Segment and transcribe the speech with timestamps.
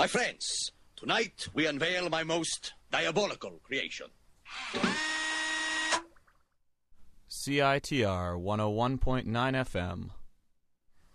[0.00, 4.06] My friends, tonight we unveil my most diabolical creation.
[7.28, 10.08] CITR 101.9 FM.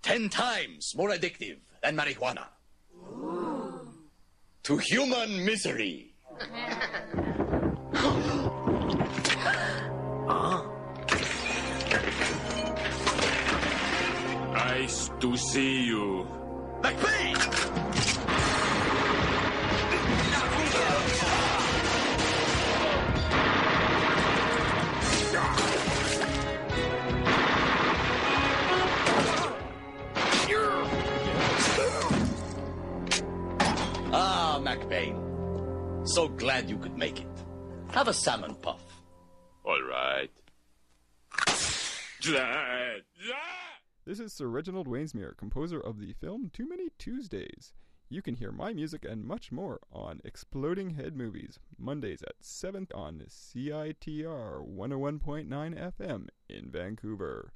[0.04, 2.46] Ten times more addictive than marijuana.
[4.62, 6.14] To human misery.
[14.54, 15.95] Nice to see you.
[38.06, 38.84] Have a salmon puff.
[39.64, 40.30] All right.
[44.06, 47.74] This is Sir Reginald Wainsmere, composer of the film Too Many Tuesdays.
[48.08, 52.90] You can hear my music and much more on Exploding Head Movies, Mondays at 7
[52.94, 57.55] on CITR 101.9 FM in Vancouver.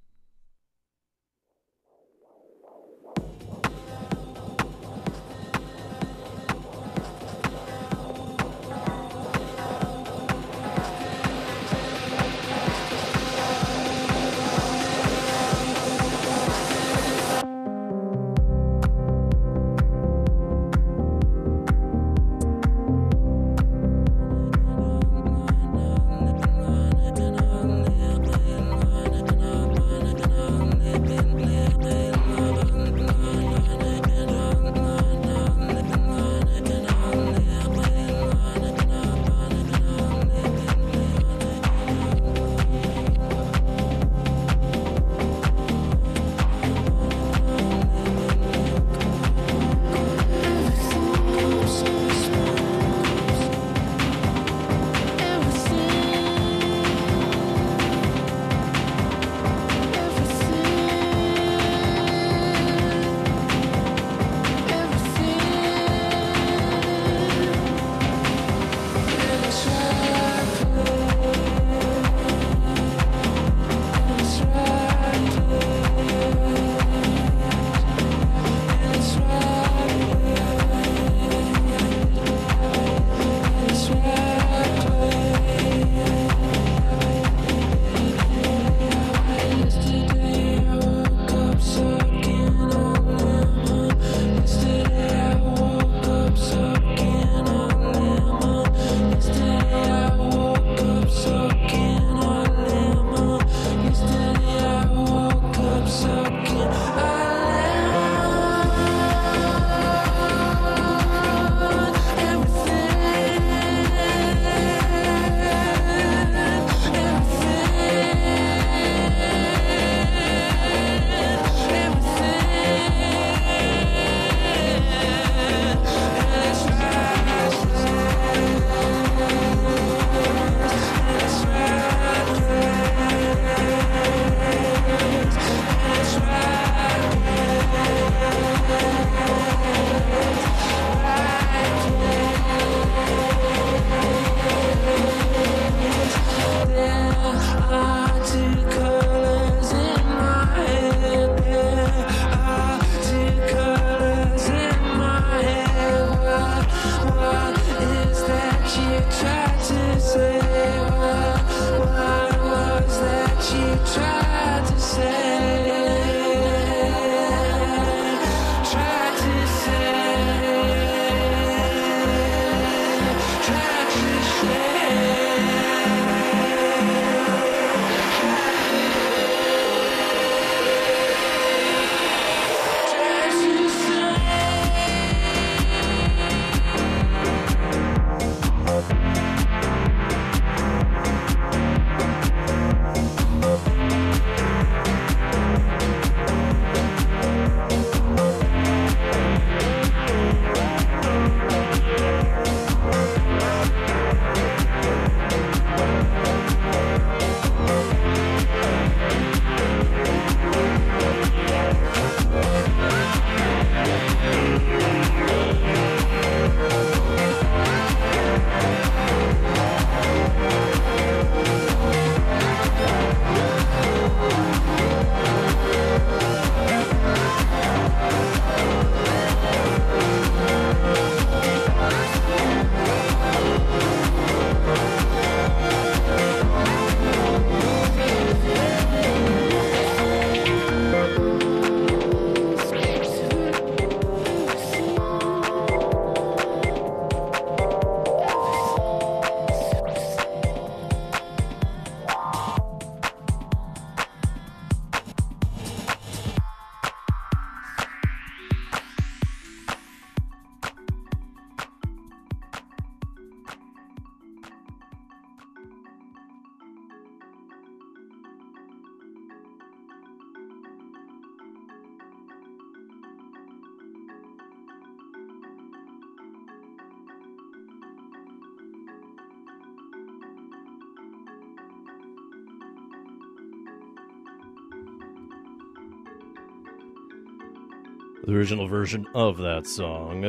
[288.26, 290.26] The original version of that song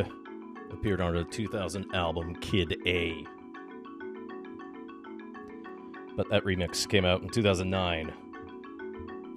[0.73, 3.27] appeared on the 2000 album Kid A.
[6.17, 8.13] But that remix came out in 2009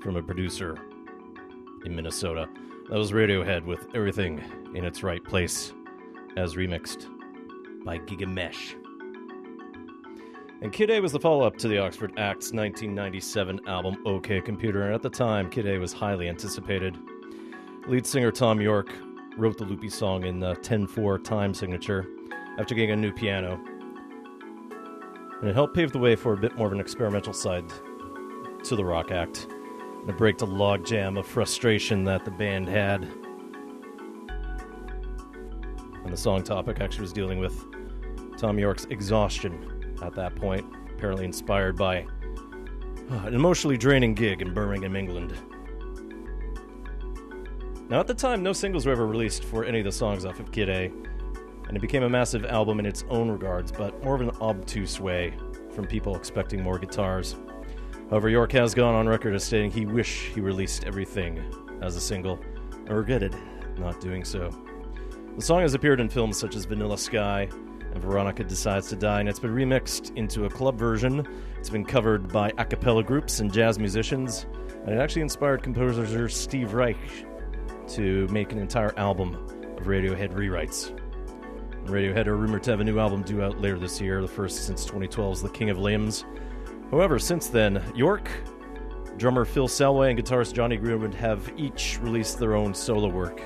[0.02, 0.78] from a producer
[1.84, 2.48] in Minnesota.
[2.90, 4.42] That was Radiohead with Everything
[4.76, 5.74] in Its Right Place,
[6.38, 7.08] as remixed
[7.84, 8.76] by Gigamesh.
[10.62, 14.84] And Kid A was the follow up to the Oxford Acts 1997 album OK Computer,
[14.84, 16.98] and at the time, Kid A was highly anticipated.
[17.88, 18.94] Lead singer Thom Yorke
[19.38, 22.08] wrote the loopy song in the 10 4 time signature
[22.58, 23.60] after getting a new piano.
[25.42, 27.66] And it helped pave the way for a bit more of an experimental side
[28.64, 29.48] to the rock act,
[30.00, 33.04] and a break the logjam of frustration that the band had.
[36.06, 37.66] And the song topic actually was dealing with
[38.38, 40.66] Thom Yorke's exhaustion at that point,
[40.96, 42.06] apparently inspired by
[43.12, 45.34] uh, an emotionally draining gig in Birmingham, England.
[47.94, 50.40] Now, at the time, no singles were ever released for any of the songs off
[50.40, 50.92] of Kid A,
[51.68, 55.00] and it became a massive album in its own regards, but more of an obtuse
[55.00, 55.32] way
[55.76, 57.36] from people expecting more guitars.
[58.10, 61.46] However, Yorke has gone on record as stating he wished he released everything
[61.84, 62.40] as a single,
[62.72, 63.36] and regretted
[63.78, 64.50] not doing so.
[65.36, 67.48] The song has appeared in films such as Vanilla Sky
[67.94, 71.28] and Veronica Decides to Die, and it's been remixed into a club version.
[71.60, 74.48] It's been covered by a cappella groups and jazz musicians,
[74.84, 76.98] and it actually inspired composer Steve Reich
[77.94, 79.36] to make an entire album
[79.78, 80.98] of Radiohead rewrites.
[81.86, 84.66] Radiohead are rumored to have a new album due out later this year, the first
[84.66, 86.26] since 2012's The King of Limbs.
[86.90, 88.32] However, since then, Yorke,
[89.18, 93.42] drummer Phil Selway, and guitarist Jonny Greenwood have each released their own solo work.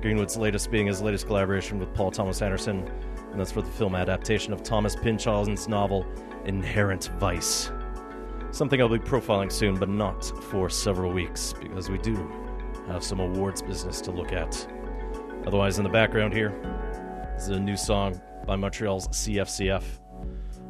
[0.00, 2.88] Greenwood's latest being his latest collaboration with Paul Thomas Anderson,
[3.32, 6.06] and that's for the film adaptation of Thomas Pynchon's novel
[6.44, 7.72] Inherent Vice.
[8.52, 12.14] Something I'll be profiling soon, but not for several weeks, because we do
[12.86, 14.66] have some awards business to look at.
[15.46, 16.54] Otherwise, in the background here
[17.36, 19.82] is a new song by Montreal's CFCF,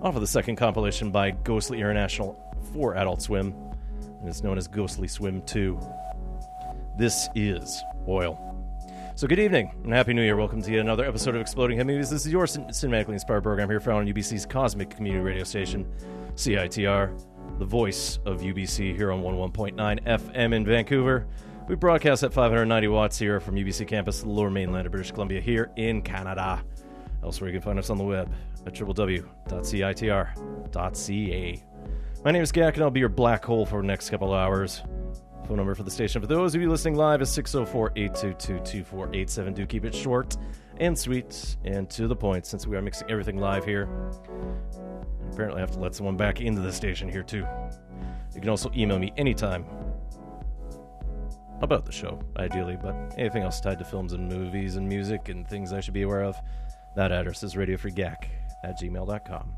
[0.02, 2.38] off of the second compilation by Ghostly International
[2.72, 3.54] for Adult Swim,
[4.20, 5.78] and it's known as Ghostly Swim 2.
[6.98, 8.42] This is Oil.
[9.14, 10.36] So, good evening and Happy New Year.
[10.36, 12.10] Welcome to yet another episode of Exploding Head Movies.
[12.10, 15.90] This is your cin- cinematically inspired program here found on UBC's Cosmic Community Radio Station,
[16.34, 17.18] CITR,
[17.58, 21.26] the voice of UBC here on 11.9 FM in Vancouver.
[21.68, 25.72] We broadcast at 590 watts here from UBC campus, lower mainland of British Columbia, here
[25.74, 26.62] in Canada.
[27.24, 28.32] Elsewhere, you can find us on the web
[28.64, 29.24] at www.citr.ca.
[32.24, 34.38] My name is Gak, and I'll be your black hole for the next couple of
[34.38, 34.84] hours.
[35.48, 39.52] Phone number for the station for those of you listening live is 604 822 2487.
[39.52, 40.36] Do keep it short
[40.78, 43.88] and sweet and to the point since we are mixing everything live here.
[45.32, 47.44] Apparently, I have to let someone back into the station here, too.
[48.36, 49.64] You can also email me anytime
[51.62, 55.46] about the show, ideally, but anything else tied to films and movies and music and
[55.48, 56.36] things I should be aware of,
[56.94, 58.24] that address is radiofreegak
[58.62, 59.54] at gmail.com.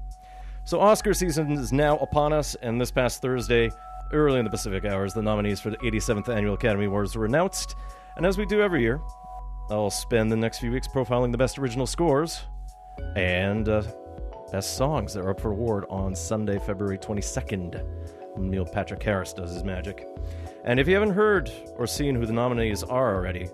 [0.64, 3.71] So, Oscar season is now upon us, and this past Thursday,
[4.12, 7.75] early in the Pacific hours, the nominees for the 87th Annual Academy Awards were announced.
[8.17, 9.00] And as we do every year,
[9.71, 12.40] I'll spend the next few weeks profiling the best original scores
[13.17, 13.83] and uh,
[14.50, 17.85] best songs that are up for award on Sunday, February 22nd.
[18.38, 20.07] Neil Patrick Harris does his magic.
[20.69, 23.49] And if you haven't heard or seen who the nominees are already,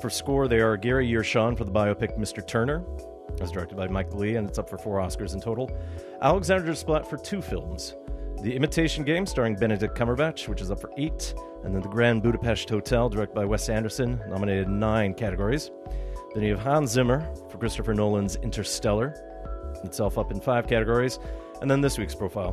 [0.00, 2.46] for score they are Gary Yershon for the biopic Mr.
[2.46, 2.84] Turner,
[3.40, 5.76] as directed by Mike Leigh, and it's up for four Oscars in total.
[6.20, 7.96] Alexander Desplat for two films.
[8.42, 12.22] The Imitation Game, starring Benedict Cumberbatch, which is up for eight, and then The Grand
[12.22, 15.72] Budapest Hotel, directed by Wes Anderson, nominated in nine categories.
[16.32, 19.16] Then you have Hans Zimmer for Christopher Nolan's Interstellar,
[19.82, 21.18] itself up in five categories.
[21.60, 22.52] And then this week's profile,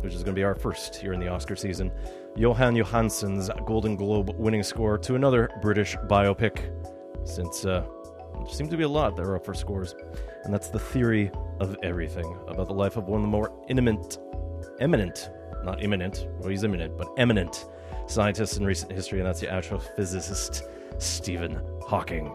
[0.00, 1.92] which is going to be our first here in the Oscar season,
[2.36, 6.72] Jóhann Jóhannsson's Golden Globe winning score to another British biopic,
[7.24, 7.86] since uh,
[8.34, 9.94] there seem to be a lot that are up for scores.
[10.42, 14.18] And that's The Theory of Everything, about the life of one of the more eminent,
[14.80, 15.30] eminent,
[15.62, 17.66] not imminent, well, he's imminent, but eminent
[18.08, 20.62] scientists in recent history, and that's the astrophysicist
[20.98, 22.34] Stephen Hawking.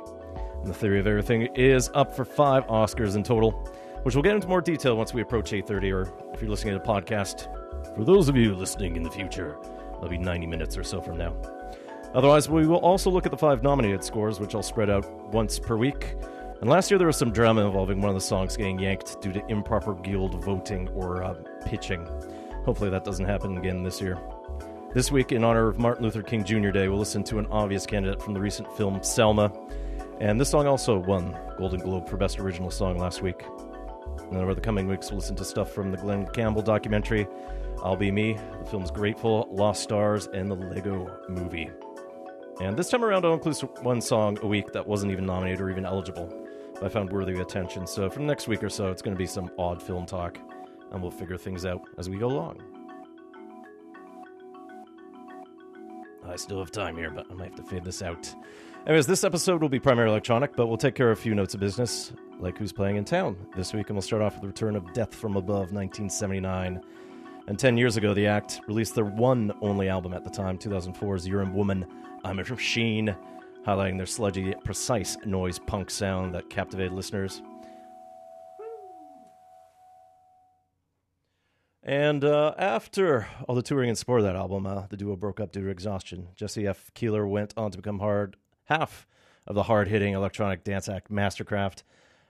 [0.61, 3.51] And The Theory of Everything is up for five Oscars in total,
[4.03, 6.79] which we'll get into more detail once we approach 8.30, or if you're listening to
[6.79, 7.53] the podcast,
[7.97, 9.57] for those of you listening in the future,
[9.99, 11.35] That'll be 90 minutes or so from now.
[12.13, 15.59] Otherwise, we will also look at the five nominated scores, which I'll spread out once
[15.59, 16.15] per week.
[16.61, 19.31] And last year there was some drama involving one of the songs getting yanked due
[19.31, 22.07] to improper guild voting or uh, pitching.
[22.65, 24.17] Hopefully that doesn't happen again this year.
[24.93, 26.71] This week, in honor of Martin Luther King Jr.
[26.71, 29.53] Day, we'll listen to an obvious candidate from the recent film Selma.
[30.19, 33.43] And this song also won Golden Globe for Best Original Song last week.
[34.31, 37.27] And over the coming weeks, we'll listen to stuff from the Glen Campbell documentary
[37.83, 41.69] I'll Be Me, the film's Grateful, Lost Stars, and the Lego movie.
[42.61, 45.69] And this time around, I'll include one song a week that wasn't even nominated or
[45.69, 46.27] even eligible,
[46.73, 47.87] but I found worthy of attention.
[47.87, 50.37] So for the next week or so, it's going to be some odd film talk,
[50.91, 52.61] and we'll figure things out as we go along.
[56.27, 58.33] I still have time here, but I might have to fade this out.
[58.85, 61.53] Anyways, this episode will be primarily electronic, but we'll take care of a few notes
[61.53, 64.47] of business, like who's playing in town this week, and we'll start off with the
[64.47, 66.81] return of Death from Above 1979.
[67.49, 71.27] And 10 years ago, the act released their one only album at the time, 2004's
[71.27, 71.83] You're a Woman,
[72.23, 73.15] I'm a Machine,
[73.65, 77.41] highlighting their sludgy, precise noise punk sound that captivated listeners.
[81.81, 85.39] And uh, after all the touring in support of that album, uh, the duo broke
[85.39, 86.27] up due to exhaustion.
[86.35, 86.91] Jesse F.
[86.93, 89.07] Keeler went on to become hard half
[89.47, 91.81] of the hard-hitting electronic dance act MSTRKRFT,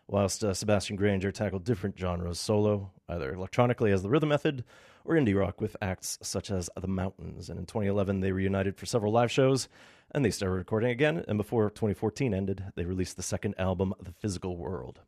[0.07, 4.63] whilst uh, Sebastien Grainger tackled different genres solo, either electronically as the Rhythm Method
[5.09, 7.49] or indie rock with acts such as The Mountains.
[7.49, 9.67] And in 2011, they reunited for several live shows,
[10.11, 11.25] and they started recording again.
[11.27, 15.01] And before 2014 ended, they released the second album, The Physical World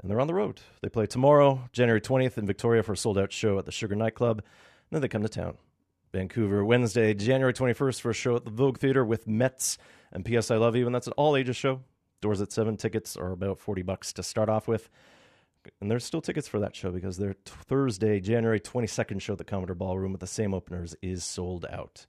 [0.00, 0.60] and they're on the road.
[0.82, 3.96] They play tomorrow, January 20th, in Victoria for a sold out show at the Sugar
[3.96, 4.38] Nightclub.
[4.38, 4.46] And
[4.90, 5.56] then they come to town.
[6.12, 9.76] Vancouver, Wednesday, January 21st, for a show at the Vogue Theater with METZ
[10.12, 10.50] and P.S.
[10.50, 10.86] I Love You.
[10.86, 11.80] And that's an all ages show.
[12.20, 12.76] Doors at 7.
[12.76, 14.88] Tickets are about 40 bucks to start off with.
[15.80, 19.38] And there's still tickets for that show because their t- Thursday, January 22nd show at
[19.38, 22.06] the Commodore Ballroom with the same openers is sold out.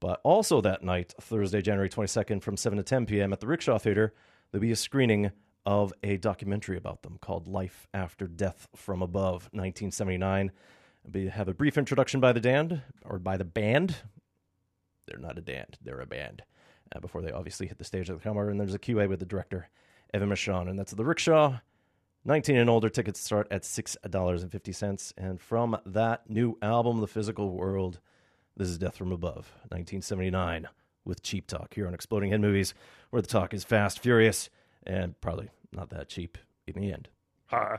[0.00, 3.32] But also that night, Thursday, January 22nd, from 7 to 10 p.m.
[3.32, 4.12] at the Rickshaw Theater,
[4.50, 5.30] there'll be a screening
[5.64, 10.52] of a documentary about them called Life After Death from Above, 1979.
[11.12, 13.96] We have a brief introduction by the band, or by the band.
[15.06, 16.42] They're not a band, they're a band.
[16.94, 19.18] Uh, before they obviously hit the stage of the camera, and there's a QA with
[19.18, 19.68] the director,
[20.14, 21.58] Evan Michon, and that's the Rickshaw.
[22.26, 25.12] 19 and older tickets start at $6.50.
[25.16, 28.00] And from that new album, The Physical World,
[28.56, 30.66] this is Death from Above, 1979,
[31.04, 32.74] with Cheap Talk here on Exploding Head Movies,
[33.10, 34.50] where the talk is fast, furious,
[34.84, 37.08] and probably not that cheap in the end.
[37.46, 37.78] Ha!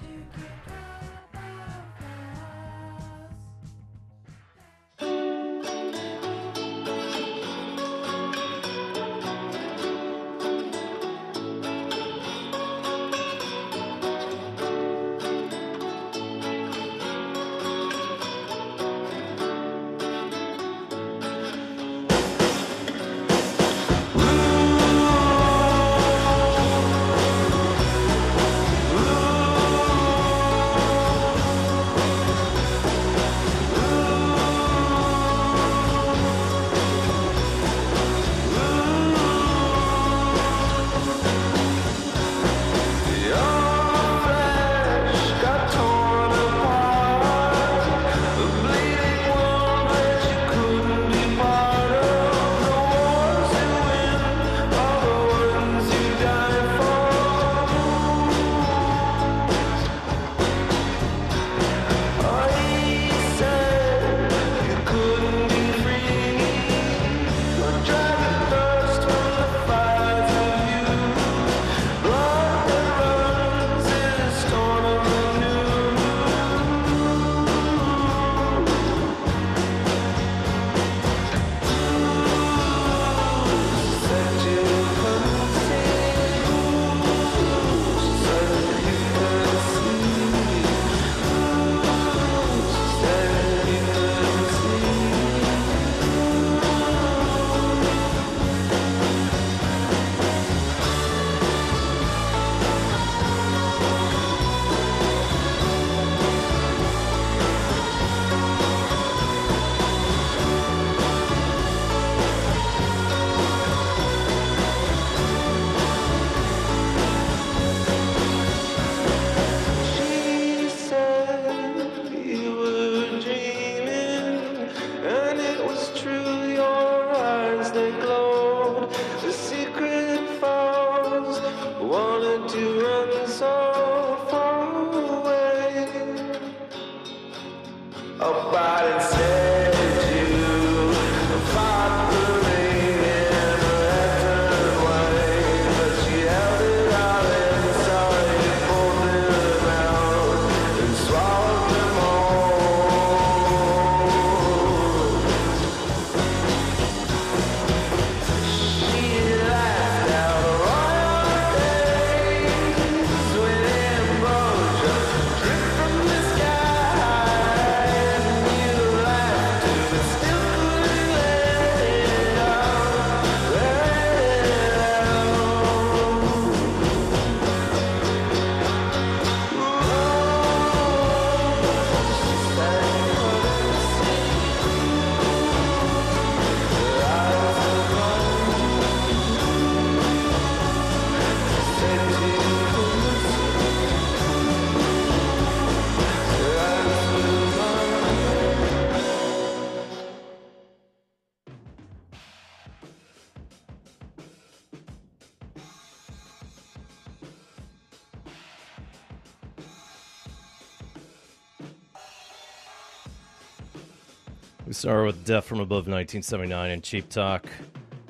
[214.81, 217.45] start with Death from Above 1979 and Cheap Talk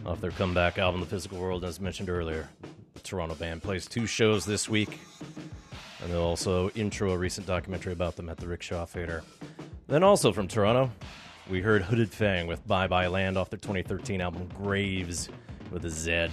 [0.06, 2.48] off their comeback album, The Physical World, as mentioned earlier.
[2.94, 4.98] The Toronto band plays two shows this week,
[6.02, 9.22] and they'll also intro a recent documentary about them at the Rickshaw Theater.
[9.90, 10.90] Then, also from Toronto,
[11.50, 15.28] we heard Hooded Fang with Bye Bye Land off their 2013 album Graves
[15.72, 16.30] with a Z.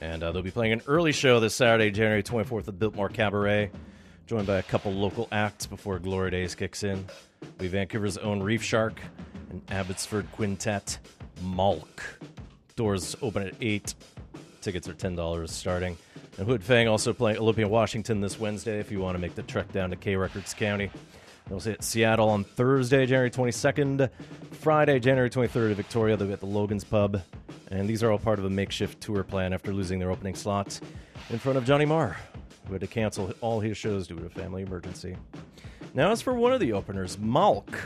[0.00, 3.70] And uh, they'll be playing an early show this Saturday, January 24th at Biltmore Cabaret,
[4.26, 7.06] joined by a couple local acts before Glory Days kicks in.
[7.60, 9.00] We Vancouver's own Reef Shark
[9.70, 10.98] Abbotsford Quintet
[11.42, 12.00] Malk.
[12.76, 13.94] Doors open at 8.
[14.60, 15.96] Tickets are $10 starting.
[16.38, 19.42] And Hood Fang also playing Olympia, Washington this Wednesday if you want to make the
[19.42, 20.90] trek down to K Records County.
[21.48, 24.08] They'll see at Seattle on Thursday, January 22nd.
[24.52, 26.16] Friday, January 23rd at Victoria.
[26.16, 27.20] They'll be at the Logan's Pub.
[27.70, 30.80] And these are all part of a makeshift tour plan after losing their opening slots
[31.30, 32.16] in front of Johnny Marr,
[32.66, 35.16] who had to cancel all his shows due to a family emergency.
[35.92, 37.76] Now, as for one of the openers, Malk.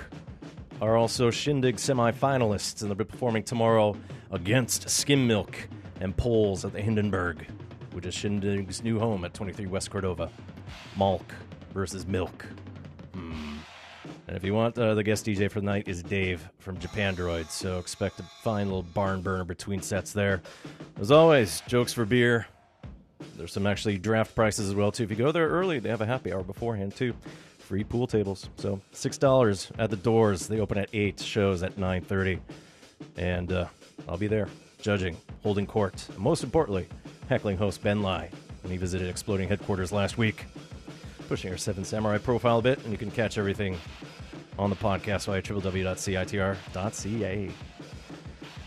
[0.80, 3.96] Are also Shindig semifinalists, and they'll be performing tomorrow
[4.30, 5.68] against Skim Milk
[6.00, 7.46] and Poles at the Hindenburg,
[7.92, 10.30] which is Shindig's new home at 23 West Cordova.
[10.96, 11.22] Malk
[11.72, 12.46] versus Milk.
[13.14, 13.56] Hmm.
[14.26, 17.16] And if you want, uh, the guest DJ for the night is Dave from Japan
[17.16, 20.42] Droid, so expect a fine little barn burner between sets there.
[21.00, 22.46] As always, jokes for beer.
[23.36, 25.04] There's some actually draft prices as well too.
[25.04, 27.14] If you go there early, they have a happy hour beforehand too.
[27.68, 28.48] Free pool tables.
[28.56, 30.46] So six dollars at the doors.
[30.46, 31.20] They open at eight.
[31.20, 32.38] Shows at nine thirty,
[33.18, 33.66] and uh,
[34.08, 34.48] I'll be there
[34.80, 36.88] judging, holding court, and most importantly,
[37.28, 38.30] heckling host Ben Lai
[38.62, 40.46] when he visited Exploding Headquarters last week.
[41.28, 43.76] Pushing our Seven Samurai profile a bit, and you can catch everything
[44.58, 45.90] on the podcast via www.citr.ca.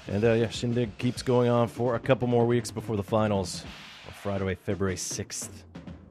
[0.09, 3.65] And uh, yeah, Shindig keeps going on for a couple more weeks before the finals
[4.21, 5.49] Friday, February 6th.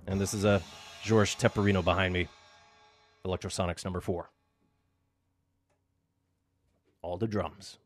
[0.08, 0.60] And this is a uh,
[1.04, 2.26] George Tepperino behind me,
[3.24, 4.30] Electrosonics number four.
[7.02, 7.78] All the drums.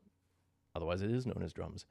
[0.75, 1.87] Otherwise, it is known as drums.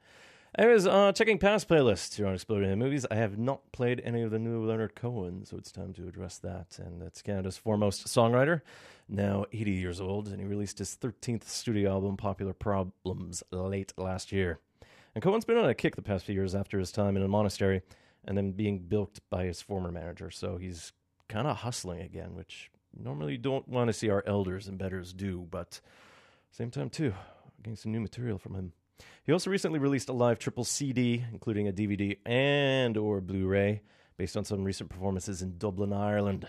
[0.56, 3.04] Anyways, uh, checking past playlists here on Exploding Head Movies.
[3.10, 6.38] I have not played any of the new Leonard Cohen, so it's time to address
[6.38, 6.78] that.
[6.78, 8.60] And that's Canada's foremost songwriter,
[9.08, 14.30] now 80 years old, and he released his 13th studio album, Popular Problems, late last
[14.30, 14.60] year.
[15.14, 17.28] And Cohen's been on a kick the past few years after his time in a
[17.28, 17.82] monastery
[18.24, 20.92] and then being bilked by his former manager, so he's
[21.28, 25.12] kind of hustling again, which normally you don't want to see our elders and betters
[25.12, 25.80] do, but
[26.50, 27.12] same time too,
[27.62, 28.72] getting some new material from him.
[29.24, 33.82] He also recently released a live triple CD, including a DVD and or Blu-ray,
[34.16, 36.46] based on some recent performances in Dublin, Ireland.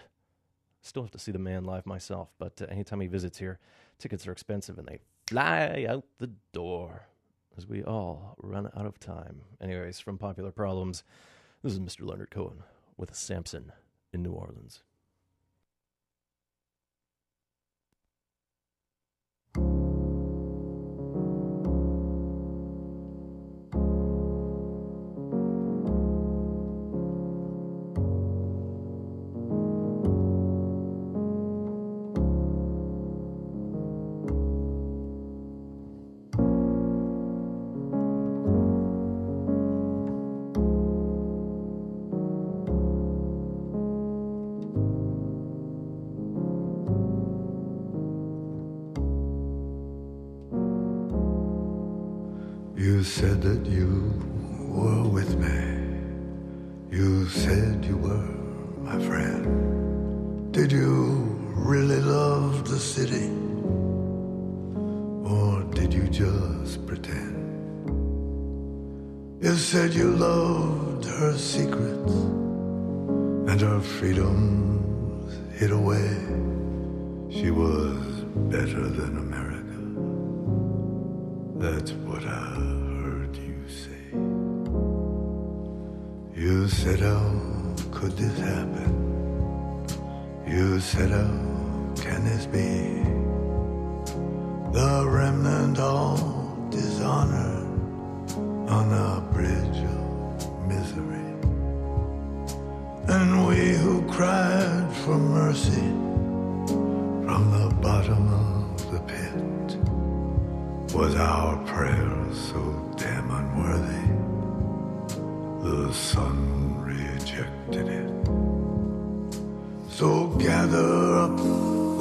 [0.82, 3.60] Still have to see the man live myself, but uh, anytime he visits here,
[3.98, 7.08] tickets are expensive and they fly out the door
[7.58, 9.42] as we all run out of time.
[9.62, 11.04] Anyways, from Popular Problems,
[11.64, 12.08] this is Mr.
[12.08, 12.64] Leonard Cohen
[12.98, 13.72] with a Samson
[14.14, 14.84] in New Orleans.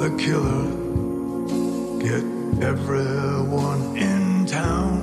[0.05, 0.65] The killer,
[1.99, 2.23] get
[2.63, 4.93] everyone in town.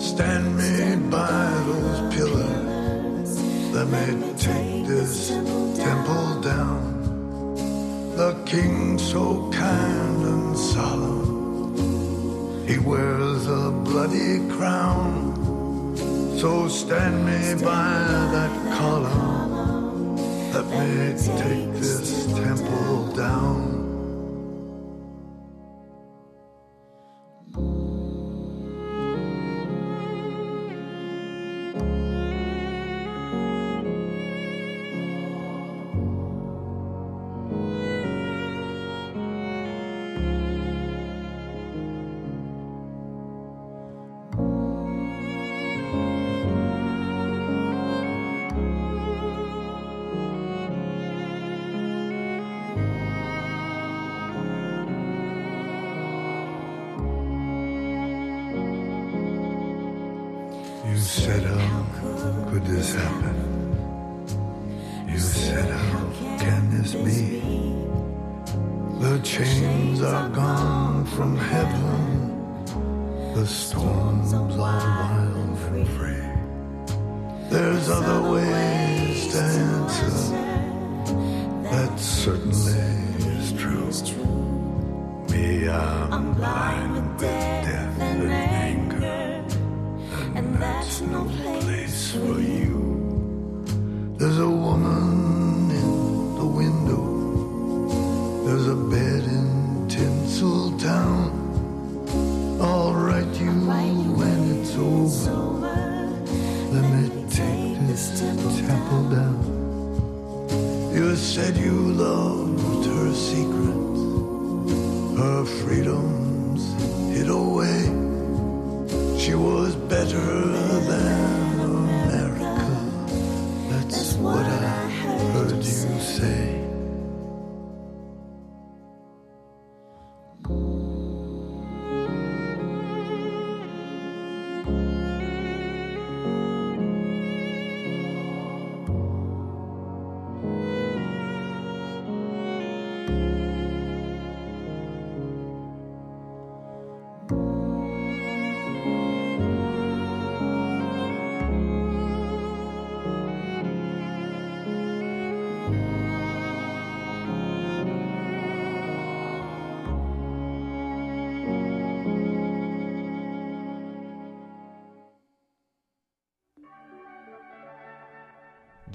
[0.00, 3.30] Stand me by those pillars,
[3.74, 5.28] let me take this
[5.76, 6.80] temple down.
[8.16, 11.76] The king so kind and solemn,
[12.66, 15.10] he wears a bloody crown.
[16.38, 17.92] So stand me by
[18.34, 20.16] that column.
[20.54, 22.01] Let me take this
[22.42, 23.71] temple down.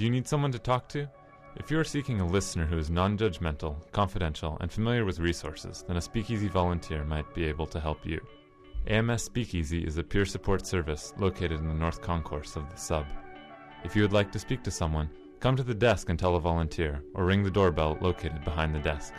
[0.07, 1.05] You need someone to talk to?
[1.57, 5.83] If you are seeking a listener who is non judgmental, confidential, and familiar with resources,
[5.85, 8.21] then a Speakeasy volunteer might be able to help you.
[8.87, 13.05] AMS Speakeasy is a peer support service located in the North Concourse of the sub.
[13.83, 15.09] If you would like to speak to someone,
[15.41, 18.79] come to the desk and tell a volunteer, or ring the doorbell located behind the
[18.79, 19.13] desk.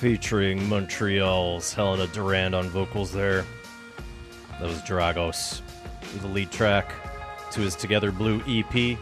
[0.00, 3.44] Featuring Montreal's Helena Durand on vocals there.
[4.58, 5.60] That was Dragos,
[6.22, 6.94] the lead track
[7.50, 8.98] to his Together Blue EP,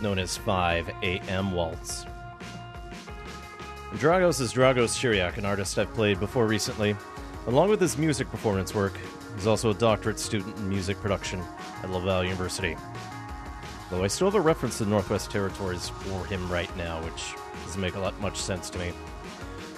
[0.00, 2.06] known as 5 AM Waltz.
[3.94, 6.94] Dragos is Dragos Shiriak, an artist I've played before recently.
[7.48, 8.96] Along with his music performance work,
[9.34, 11.42] he's also a doctorate student in music production
[11.82, 12.76] at Laval University.
[13.92, 17.34] Though I still have a reference to the Northwest Territories for him right now, which
[17.66, 18.90] doesn't make a lot much sense to me.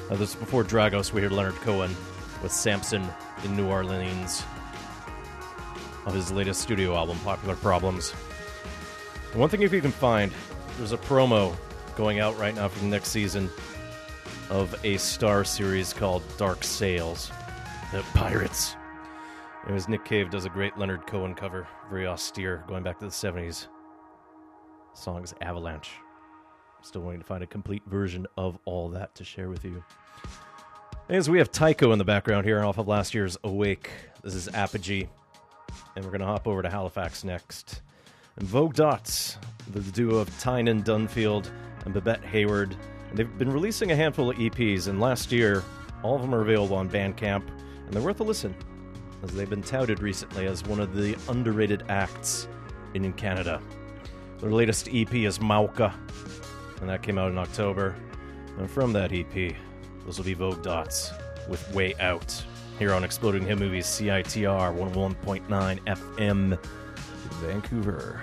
[0.09, 1.91] Uh, this is before Dragos, we heard Leonard Cohen
[2.41, 3.05] with Samson
[3.43, 4.45] in New Orleans
[6.07, 8.15] of his latest studio album, Popular Problems.
[9.33, 10.31] And one thing, if you can find,
[10.79, 11.57] there's a promo
[11.97, 13.51] going out right now for the next season
[14.49, 17.33] of a Star series called Dark Sails,
[17.91, 18.77] the Pirates.
[19.65, 23.11] Anyways, Nick Cave does a great Leonard Cohen cover, very austere, going back to the
[23.11, 23.67] 70s.
[24.95, 25.91] The song is Avalanche.
[26.83, 29.83] Still waiting to find a complete version of all that to share with you.
[31.09, 33.91] As we have Tycho in the background here off of last year's Awake.
[34.23, 35.09] This is Apogee.
[35.97, 37.83] And we're going to hop over to Halifax next.
[38.37, 39.37] And Vogue Dots,
[39.73, 41.51] the duo of Tynan Dunfield
[41.85, 42.77] and Babette Hayward.
[43.11, 45.65] And they've been releasing a handful of EPs, and last year,
[46.05, 48.55] all of them are available on Bandcamp, and they're worth a listen,
[49.25, 52.47] as they've been touted recently as one of the underrated acts
[52.95, 53.61] in Canada.
[54.41, 55.95] Their latest EP is Mauka,
[56.81, 57.95] and that came out in October.
[58.59, 59.57] And from that EP,
[60.05, 61.13] those will be Vogue Dots
[61.49, 62.45] with Way Out
[62.79, 66.59] here on Exploding Head Movies CITR 101.9 FM
[67.41, 68.23] Vancouver.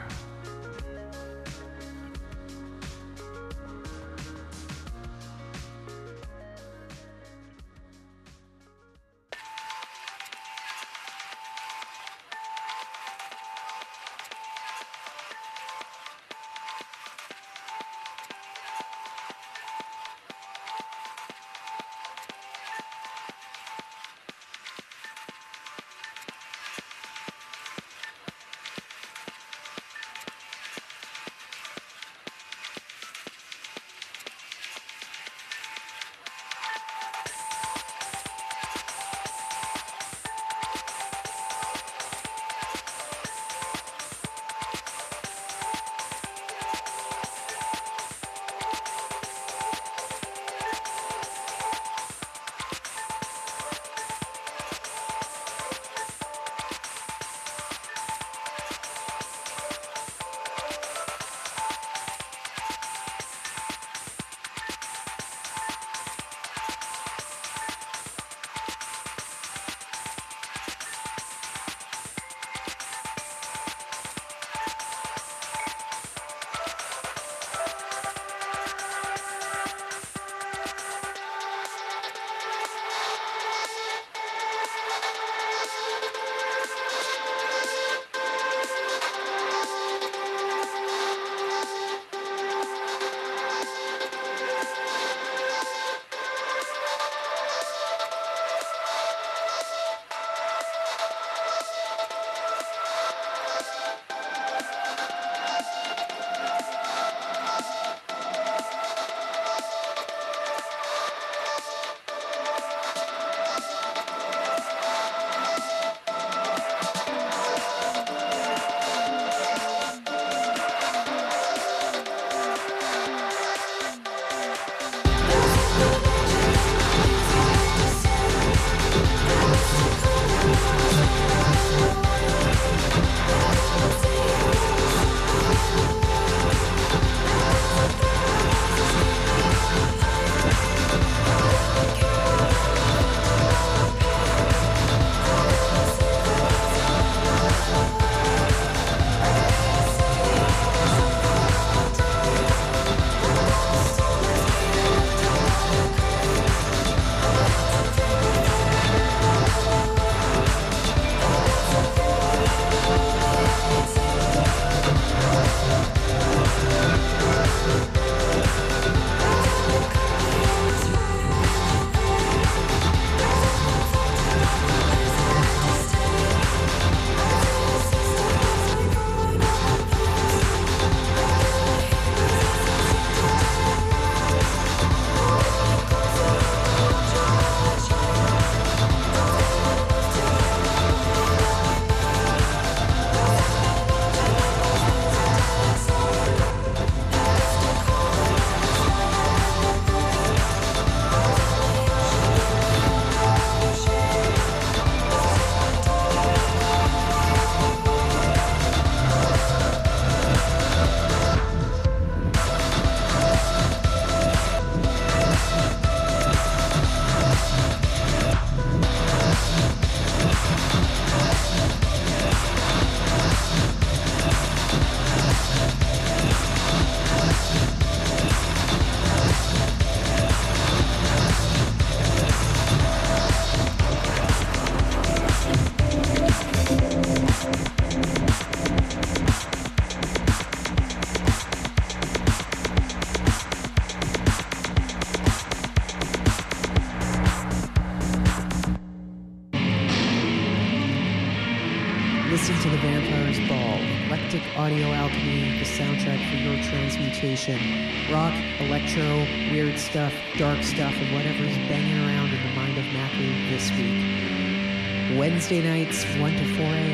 [259.91, 265.19] Stuff, dark stuff, and whatever's banging around in the mind of Matthew this week.
[265.19, 266.90] Wednesday nights, 1 to 4 a.m.,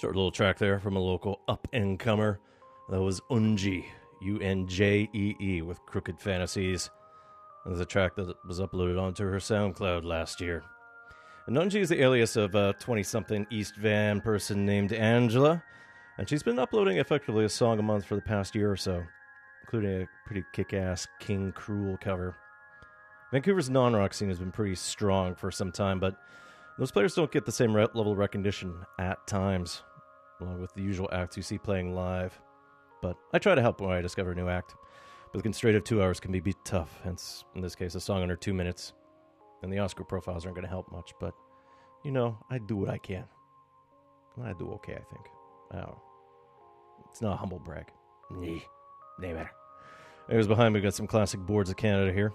[0.00, 2.40] Short little track there from a local up and comer.
[2.88, 3.84] That was Unjee,
[4.22, 6.88] U N J E E, with Crooked Fantasies.
[7.64, 10.62] That was a track that was uploaded onto her SoundCloud last year.
[11.46, 15.62] And Unjee is the alias of a 20 something East Van person named Angela,
[16.16, 19.02] and she's been uploading effectively a song a month for the past year or so,
[19.60, 22.34] including a pretty kick ass King Krule cover.
[23.32, 26.16] Vancouver's non rock scene has been pretty strong for some time, but
[26.78, 29.82] those players don't get the same level of recognition at times,
[30.40, 32.40] along with the usual acts you see playing live.
[33.02, 34.74] But I try to help when I discover a new act.
[35.32, 38.00] But the constraint of two hours can be, be tough, hence, in this case, a
[38.00, 38.94] song under two minutes.
[39.62, 41.34] And the Oscar profiles aren't going to help much, but,
[42.04, 43.24] you know, I do what I can.
[44.42, 45.26] I do okay, I think.
[45.72, 45.84] I.
[47.10, 47.86] It's not a humble brag.
[48.30, 48.64] Nee.
[49.18, 49.50] Nay matter.
[50.28, 52.32] Anyways, behind me, we got some classic Boards of Canada here.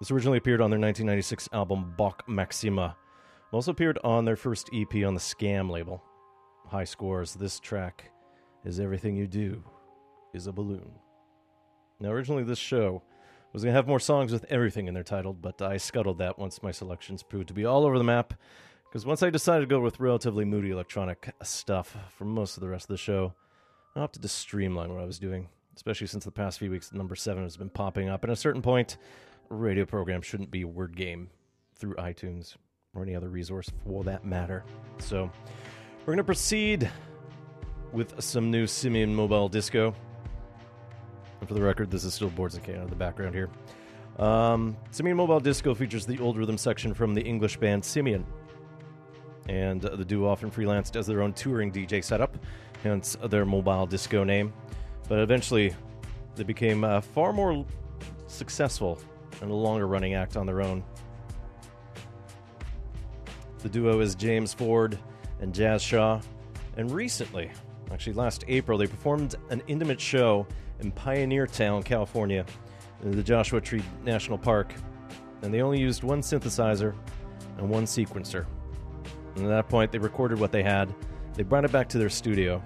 [0.00, 2.96] This originally appeared on their 1996 album Boc Maxima.
[3.52, 6.02] Also appeared on their first EP on the Skam label.
[6.70, 7.34] Hi Scores.
[7.34, 8.10] This track
[8.64, 9.62] is Everything You Do
[10.34, 10.90] is a Balloon.
[12.00, 13.04] Now, originally, this show
[13.52, 16.40] was going to have more songs with everything in their title, but I scuttled that
[16.40, 18.34] once my selections proved to be all over the map.
[18.84, 22.68] Because once I decided to go with relatively moody electronic stuff for most of the
[22.68, 23.32] rest of the show,
[23.94, 27.14] I opted to streamline what I was doing, especially since the past few weeks, number
[27.14, 28.24] seven has been popping up.
[28.24, 28.96] At a certain point,
[29.52, 31.30] a radio program shouldn't be a word game
[31.76, 32.56] through iTunes
[32.92, 34.64] or any other resource for that matter.
[34.98, 35.30] So,
[36.06, 36.88] we're going to proceed
[37.90, 39.92] with some new Simian Mobile Disco.
[41.40, 43.50] And for the record, this is still Boards and Canada in the background here.
[44.20, 48.24] Um, Simian Mobile Disco features the old rhythm section from the English band Simian.
[49.48, 52.38] And uh, the duo often freelanced as their own touring DJ setup,
[52.84, 54.52] hence their mobile disco name.
[55.08, 55.74] But eventually,
[56.36, 57.66] they became uh, far more
[58.28, 59.00] successful
[59.42, 60.84] and a longer running act on their own.
[63.58, 65.00] The duo is James Ford
[65.40, 66.20] and Jas Shaw.
[66.76, 67.50] And recently,
[67.90, 70.46] actually last April, they performed an intimate show
[70.80, 72.44] in Pioneer Town, California,
[73.02, 74.74] in the Joshua Tree National Park.
[75.42, 76.94] And they only used one synthesizer
[77.58, 78.46] and one sequencer.
[79.36, 80.94] And at that point, they recorded what they had.
[81.34, 82.62] They brought it back to their studio,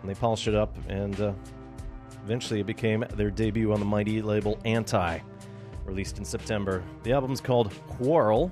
[0.00, 1.32] and they polished it up, and uh,
[2.24, 5.20] eventually it became their debut on the mighty label Anti,
[5.84, 6.82] released in September.
[7.04, 8.50] The album's called Whorl,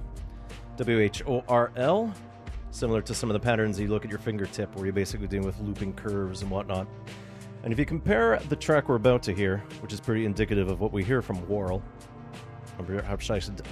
[0.77, 2.14] W H O R L,
[2.77, 5.47] similar to some of the patterns you look at your fingertip, where you're basically dealing
[5.47, 6.87] with looping curves and whatnot.
[7.62, 10.81] And if you compare the track we're about to hear, which is pretty indicative of
[10.81, 11.83] what we hear from Whorl,
[12.79, 13.62] I'm sure I should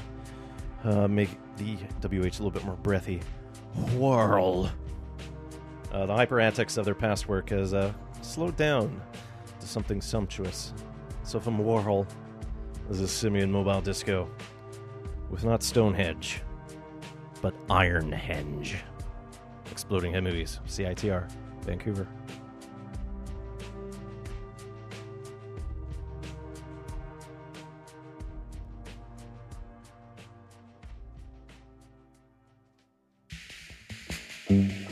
[0.85, 3.21] uh, make the WH a little bit more breathy.
[3.93, 4.71] Whorl.
[5.93, 7.93] Uh, the hyper antics of their past work has uh,
[8.23, 9.01] slowed down
[9.61, 10.73] to something sumptuous.
[11.23, 12.07] So from Whorl,
[12.89, 14.29] this is Simian Mobile Disco
[15.31, 16.41] with not Stonehenge,
[17.43, 18.77] but Ironhenge.
[19.71, 21.31] Exploding Head Movies, CITR,
[21.63, 22.07] Vancouver.
[34.49, 34.84] Mm-hmm.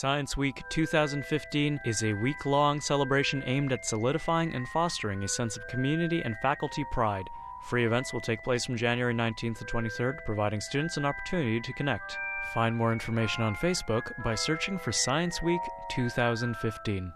[0.00, 5.58] Science Week 2015 is a week long celebration aimed at solidifying and fostering a sense
[5.58, 7.28] of community and faculty pride.
[7.66, 11.72] Free events will take place from January 19th to 23rd, providing students an opportunity to
[11.74, 12.16] connect.
[12.54, 17.12] Find more information on Facebook by searching for Science Week 2015.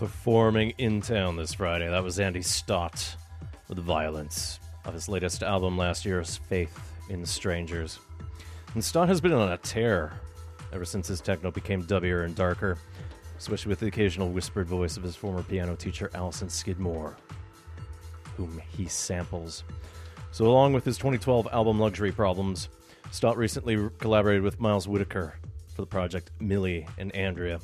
[0.00, 1.86] Performing in town this Friday.
[1.86, 3.16] That was Andy Stott
[3.68, 6.74] with Violence of his latest album last year's Faith
[7.10, 7.98] in Strangers.
[8.72, 10.14] And Stott has been on a tear
[10.72, 12.78] ever since his techno became dubbier and darker,
[13.36, 17.18] especially with the occasional whispered voice of his former piano teacher Allison Skidmore,
[18.38, 19.64] whom he samples.
[20.32, 22.70] So, along with his 2012 album Luxury Problems,
[23.10, 25.34] Stott recently collaborated with Miles Whittaker
[25.74, 27.60] for the project Millie and Andrea.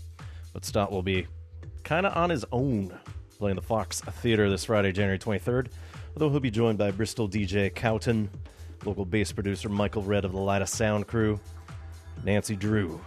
[0.53, 1.27] But Stott will be
[1.87, 2.93] kind of on his own
[3.39, 5.69] playing the Fox Theater this Friday, January 23rd,
[6.15, 8.29] although he'll be joined by Bristol DJ Kowton,
[8.85, 11.39] local bass producer Michael Red of the Lida Sound Crew,
[12.25, 13.01] Nancy Drew,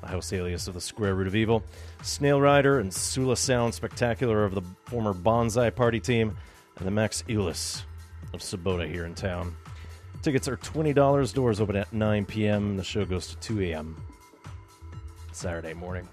[0.00, 1.62] the house alias of the Square Root of Evil,
[2.02, 6.36] Snail Rider and Sula Sound Spectacular of the former Bonsai Party team,
[6.78, 7.82] and the Max Eulis
[8.32, 9.54] of Sabota here in town.
[10.22, 13.96] Tickets are $20, doors open at 9 p.m., the show goes to 2 a.m.
[15.30, 16.08] Saturday morning.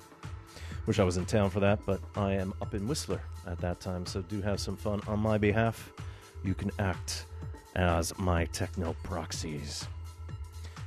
[0.87, 3.79] Wish I was in town for that, but I am up in Whistler at that
[3.79, 5.91] time, so do have some fun on my behalf.
[6.43, 7.25] You can act
[7.75, 9.87] as my techno proxies.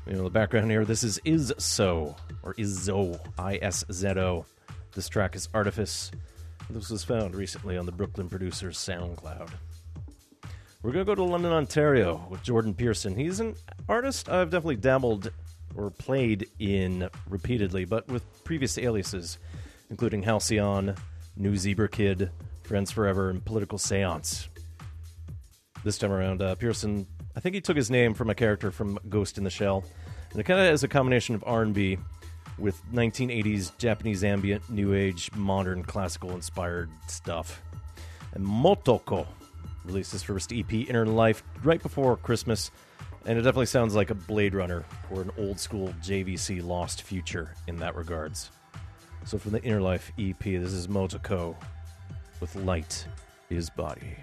[0.07, 4.45] You know, the background here, this is Is So, or Izzo, I S Z O.
[4.93, 6.11] This track is Artifice.
[6.69, 9.51] This was found recently on the Brooklyn Producers SoundCloud.
[10.83, 13.17] We're going to go to London, Ontario with Jordan Pearson.
[13.17, 13.55] He's an
[13.89, 15.31] artist I've definitely dabbled
[15.75, 19.39] or played in repeatedly, but with previous aliases,
[19.91, 20.95] including Halcyon,
[21.37, 22.31] New Zebra Kid,
[22.63, 24.49] Friends Forever, and Political Seance.
[25.83, 27.07] This time around, uh, Pearson,
[27.37, 29.85] I think he took his name from a character from Ghost in the Shell,
[30.31, 31.99] and it kind of is a combination of R&B
[32.59, 37.63] with 1980s Japanese ambient, new age, modern, classical inspired stuff.
[38.33, 39.27] And Motoko
[39.85, 42.71] released his first EP, Inner Life, right before Christmas,
[43.27, 47.55] and it definitely sounds like a Blade Runner or an old school JVC Lost Future
[47.67, 48.51] in that regards.
[49.27, 51.57] So from the Inner Life EP, this is Motoko
[52.41, 53.07] with Light
[53.49, 54.19] is Body.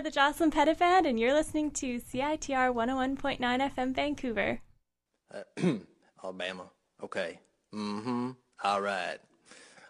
[0.00, 4.62] We are the Jocelyn Pettit and you're listening to CITR 101.9 FM Vancouver.
[5.30, 5.42] Uh,
[6.24, 6.70] Alabama.
[7.04, 7.38] Okay.
[7.74, 8.30] Mm-hmm.
[8.64, 9.18] All right.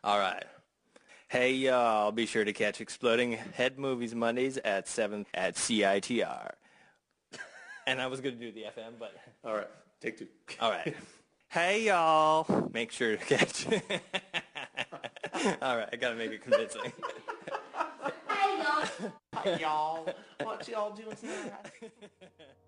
[0.02, 0.42] All right.
[1.28, 6.54] Hey, y'all, be sure to catch Exploding Head Movies Mondays at 7 at CITR.
[7.86, 9.14] and I was going to do the FM, but...
[9.44, 9.70] All right.
[10.00, 10.26] Take two.
[10.58, 10.96] All right.
[11.50, 12.68] hey, y'all.
[12.74, 13.64] Make sure to catch...
[15.62, 16.92] All right, I got to make it convincing.
[19.60, 20.08] Y'all.
[20.42, 21.92] What y'all doing tonight?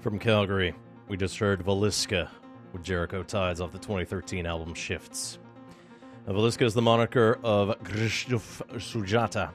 [0.00, 0.74] From Calgary,
[1.08, 2.30] we just heard Valiska
[2.72, 5.38] with Jericho Tides off the 2013 album Shifts.
[6.26, 9.50] Now, Valiska is the moniker of Krzysztof Sujata.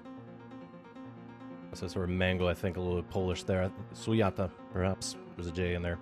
[1.74, 3.72] So sort of mango, I think, a little Polish there.
[3.96, 5.16] Sujata, perhaps.
[5.36, 5.98] There's a J in there.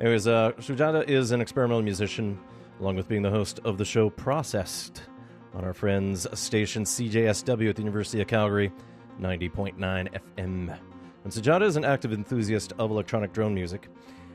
[0.00, 2.38] Anyways, uh, Sujata is an experimental musician,
[2.80, 5.02] along with being the host of the show Processed
[5.52, 8.72] on our friends' station CJSW at the University of Calgary,
[9.20, 9.76] 90.9
[10.38, 10.78] FM.
[11.26, 13.88] And Sujata is an active enthusiast of electronic drone music.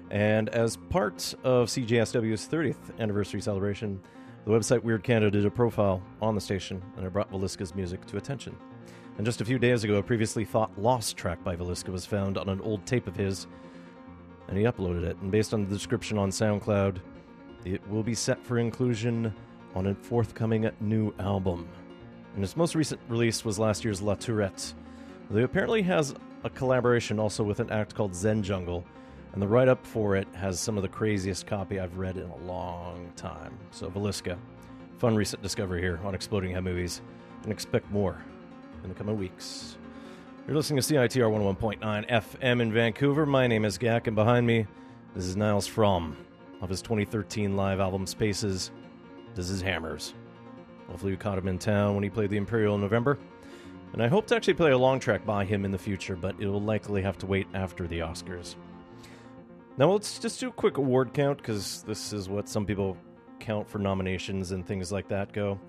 [0.10, 3.98] And as part of CJSW's 30th anniversary celebration,
[4.44, 8.06] the website Weird Canada did a profile on the station and it brought Valiska's music
[8.08, 8.58] to attention.
[9.16, 12.38] And just a few days ago, a previously thought lost track by Valiska was found
[12.38, 13.48] on an old tape of his,
[14.50, 15.16] and he uploaded it.
[15.22, 16.98] And based on the description on SoundCloud,
[17.64, 19.34] it will be set for inclusion
[19.76, 21.70] on a forthcoming new album.
[22.36, 24.74] And its most recent release was last year's La Tourette.
[25.30, 26.14] Though apparently has
[26.44, 28.84] a collaboration also with an act called Zen Jungle,
[29.34, 32.30] and the write up for it has some of the craziest copy I've read in
[32.30, 33.58] a long time.
[33.72, 34.38] So, Valiska,
[34.98, 37.02] fun recent discovery here on Exploding Head Movies,
[37.44, 38.24] and expect more
[38.84, 39.78] in the coming weeks.
[40.48, 43.26] You're listening to CITR 101.9 FM in Vancouver.
[43.26, 44.66] My name is Gak, and behind me,
[45.16, 46.16] this is Nils Frahm
[46.62, 48.72] of his 2013 live album Spaces.
[49.36, 50.14] This is Hammers.
[50.88, 53.18] Hopefully, you caught him in town when he played the Imperial in November.
[53.94, 56.36] And I hope to actually play a long track by him in the future, but
[56.40, 58.56] it will likely have to wait after the Oscars.
[59.78, 62.98] Now, let's just do a quick award count because this is what some people
[63.40, 65.60] count for nominations and things like that go.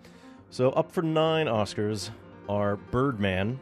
[0.50, 2.10] So, up for nine Oscars
[2.48, 3.58] are Birdman,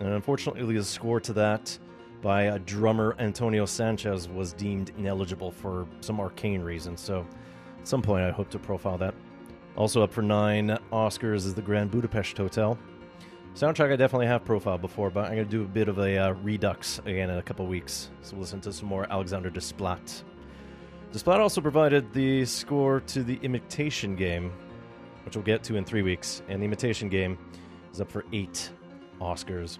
[0.00, 1.78] and unfortunately, the score to that
[2.22, 6.96] by a drummer Antonio Sanchez was deemed ineligible for some arcane reason.
[6.96, 7.26] So,
[7.80, 9.14] at some point, I hope to profile that.
[9.76, 12.78] Also up for nine Oscars is the Grand Budapest Hotel.
[13.54, 16.18] Soundtrack I definitely have profiled before, but I'm going to do a bit of a
[16.18, 18.10] uh, redux again in a couple weeks.
[18.22, 20.24] So listen to some more Alexander Desplat.
[21.12, 24.52] Desplat also provided the score to the Imitation Game,
[25.24, 26.42] which we'll get to in three weeks.
[26.48, 27.38] And the Imitation Game
[27.92, 28.72] is up for eight
[29.20, 29.78] Oscars.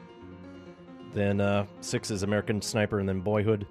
[1.13, 3.67] Then uh, six is American Sniper, and then Boyhood.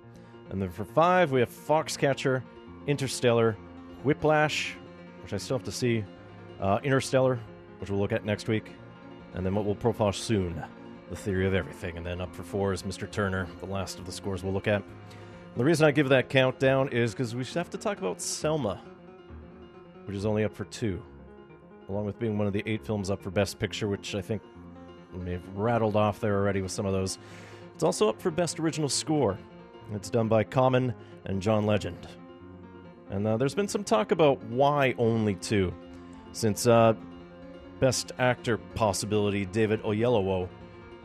[0.50, 2.44] And then for five, we have Foxcatcher,
[2.88, 3.56] Interstellar,
[4.04, 4.76] Whiplash,
[5.22, 6.04] which I still have to see,
[6.60, 7.40] uh, Interstellar,
[7.80, 8.74] which we'll look at next week,
[9.34, 10.64] and then what we'll profile soon,
[11.10, 11.98] The Theory of Everything.
[11.98, 13.10] And then up for four is Mr.
[13.10, 14.84] Turner, the last of the scores we'll look at.
[15.56, 18.82] The reason I give that countdown is because we have to talk about Selma,
[20.06, 21.02] which is only up for two,
[21.90, 24.42] along with being one of the eight films up for Best Picture, which I think
[25.14, 27.20] may have rattled off there already with some of those.
[27.76, 29.38] It's also up for Best Original Score.
[29.94, 30.94] It's done by Common
[31.26, 32.08] and John Legend.
[33.10, 35.72] And uh, there's been some talk about why only two,
[36.32, 36.94] since uh,
[37.84, 40.48] Best Actor possibility David Oyelowo,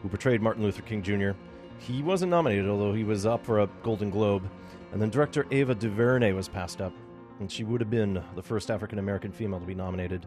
[0.00, 1.32] who portrayed Martin Luther King Jr.,
[1.80, 4.48] he wasn't nominated, although he was up for a Golden Globe.
[4.92, 6.92] And then director Ava DuVernay was passed up,
[7.40, 10.24] and she would have been the first African American female to be nominated.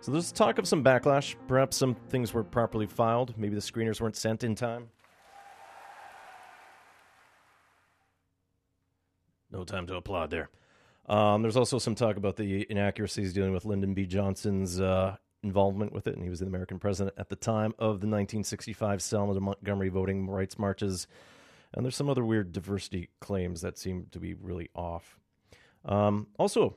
[0.00, 1.36] So there's talk of some backlash.
[1.48, 3.36] Perhaps some things were properly filed.
[3.36, 4.88] Maybe the screeners weren't sent in time.
[9.50, 10.48] No time to applaud there.
[11.10, 14.06] Um, there's also some talk about the inaccuracies dealing with Lyndon B.
[14.06, 18.00] Johnson's uh, involvement with it, and he was the American president at the time of
[18.00, 21.06] the 1965 Selma to Montgomery voting rights marches.
[21.74, 25.18] And there's some other weird diversity claims that seem to be really off.
[25.84, 26.76] Um, also,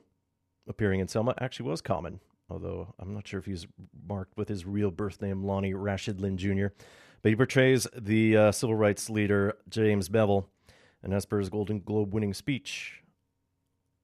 [0.68, 3.66] appearing in Selma actually was Common, although I'm not sure if he's
[4.08, 6.68] marked with his real birth name, Lonnie Rashid Lynn Jr.
[7.22, 10.48] But he portrays the uh, civil rights leader, James Bevel,
[11.02, 13.02] and as per his Golden Globe winning speech,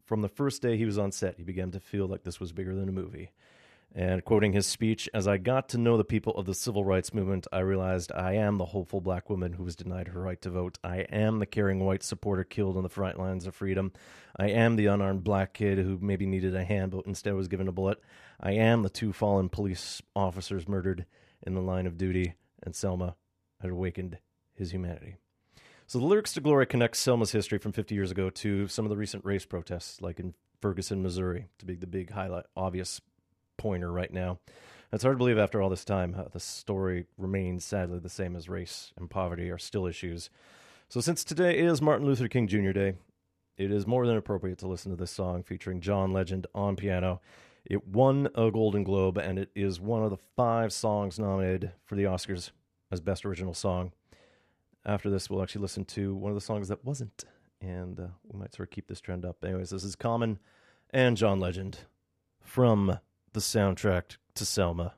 [0.05, 2.53] from the first day he was on set, he began to feel like this was
[2.53, 3.31] bigger than a movie.
[3.95, 7.13] And quoting his speech, as I got to know the people of the civil rights
[7.13, 10.51] movement, I realized I am the hopeful black woman who was denied her right to
[10.51, 10.79] vote.
[10.83, 13.93] I am the caring white supporter killed on the front lines of freedom.
[14.35, 17.69] I am the unarmed black kid who maybe needed a hand but instead was given
[17.69, 17.99] a bullet.
[18.41, 21.05] I am the two fallen police officers murdered
[21.47, 23.17] in the line of duty, and Selma
[23.61, 24.19] had awakened
[24.55, 25.17] his humanity.
[25.87, 28.91] So the lyrics to Glory connects Selma's history from 50 years ago to some of
[28.91, 30.33] the recent race protests, like in
[30.63, 33.03] Ferguson, Missouri, to be the big highlight, obvious
[33.63, 34.41] pointer right now.
[34.93, 38.35] It's hard to believe after all this time, uh, the story remains sadly the same
[38.35, 40.31] as race and poverty are still issues.
[40.89, 42.73] So since today is Martin Luther King Jr.
[42.73, 42.95] Day,
[43.57, 47.21] it is more than appropriate to listen to this song featuring John Legend on piano.
[47.65, 51.95] It won a Golden Globe, and it is one of the five songs nominated for
[51.95, 52.51] the Oscars
[52.91, 53.93] as Best Original Song.
[54.85, 57.25] After this, we'll actually listen to one of the songs that wasn't,
[57.61, 59.45] and uh, we might sort of keep this trend up.
[59.45, 60.41] Anyways, this is Common
[60.91, 61.79] and John Legend
[62.43, 62.99] from
[63.33, 64.95] the soundtrack to Selma.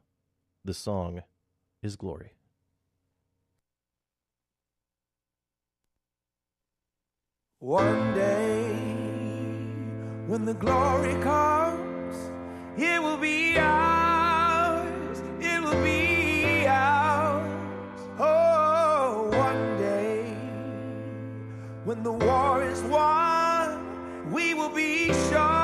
[0.65, 1.23] The song
[1.83, 2.33] is Glory.
[7.61, 8.73] One day,
[10.27, 12.17] when the glory comes,
[12.77, 15.23] it will be ours.
[15.41, 18.01] It will be ours.
[18.19, 20.25] Oh, one day,
[21.85, 25.64] when the war is won, we will be sure.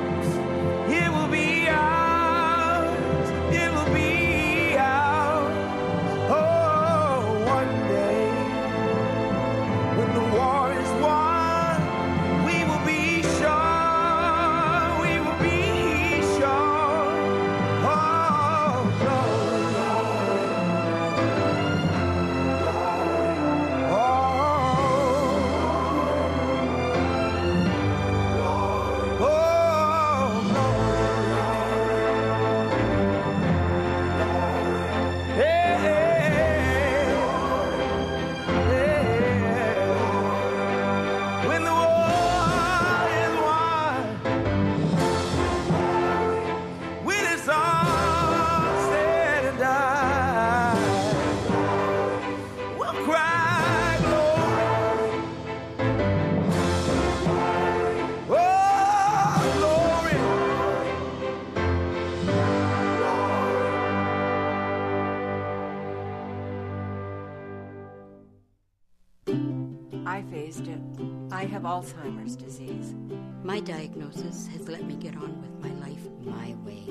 [70.11, 70.81] I faced it.
[71.31, 72.93] I have Alzheimer's disease.
[73.45, 76.83] My diagnosis has let me get on with my life my way.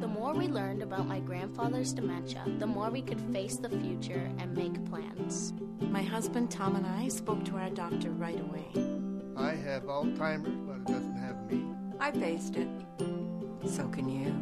[0.00, 4.26] The more we learned about my grandfather's dementia, the more we could face the future
[4.38, 5.52] and make plans.
[5.80, 8.68] My husband Tom and I spoke to our doctor right away.
[9.36, 11.66] I have Alzheimer's, but it doesn't have me.
[12.00, 12.70] I faced it.
[13.66, 14.32] So can you.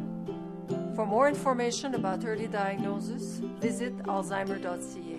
[0.95, 5.10] For more information about early diagnosis, visit alzheimer.ca.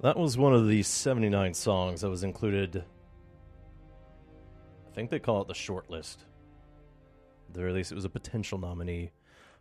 [0.00, 2.84] That was one of the 79 songs that was included.
[4.86, 6.24] I think they call it the short list.
[7.56, 9.12] At least, it was a potential nominee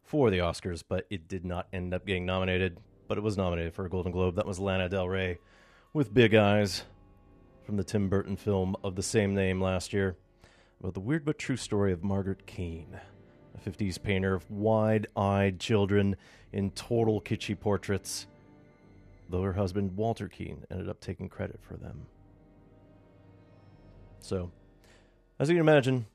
[0.03, 2.79] for the Oscars, but it did not end up getting nominated.
[3.07, 4.35] But it was nominated for a Golden Globe.
[4.35, 5.37] That was Lana Del Rey
[5.93, 6.83] with Big Eyes
[7.63, 10.17] from the Tim Burton film of the same name last year
[10.79, 12.99] about the weird but true story of Margaret Keane,
[13.55, 16.15] a 50s painter of wide eyed children
[16.51, 18.27] in total kitschy portraits
[19.29, 22.05] though her husband Walter Keane ended up taking credit for them.
[24.19, 24.51] So,
[25.39, 26.05] as you can imagine,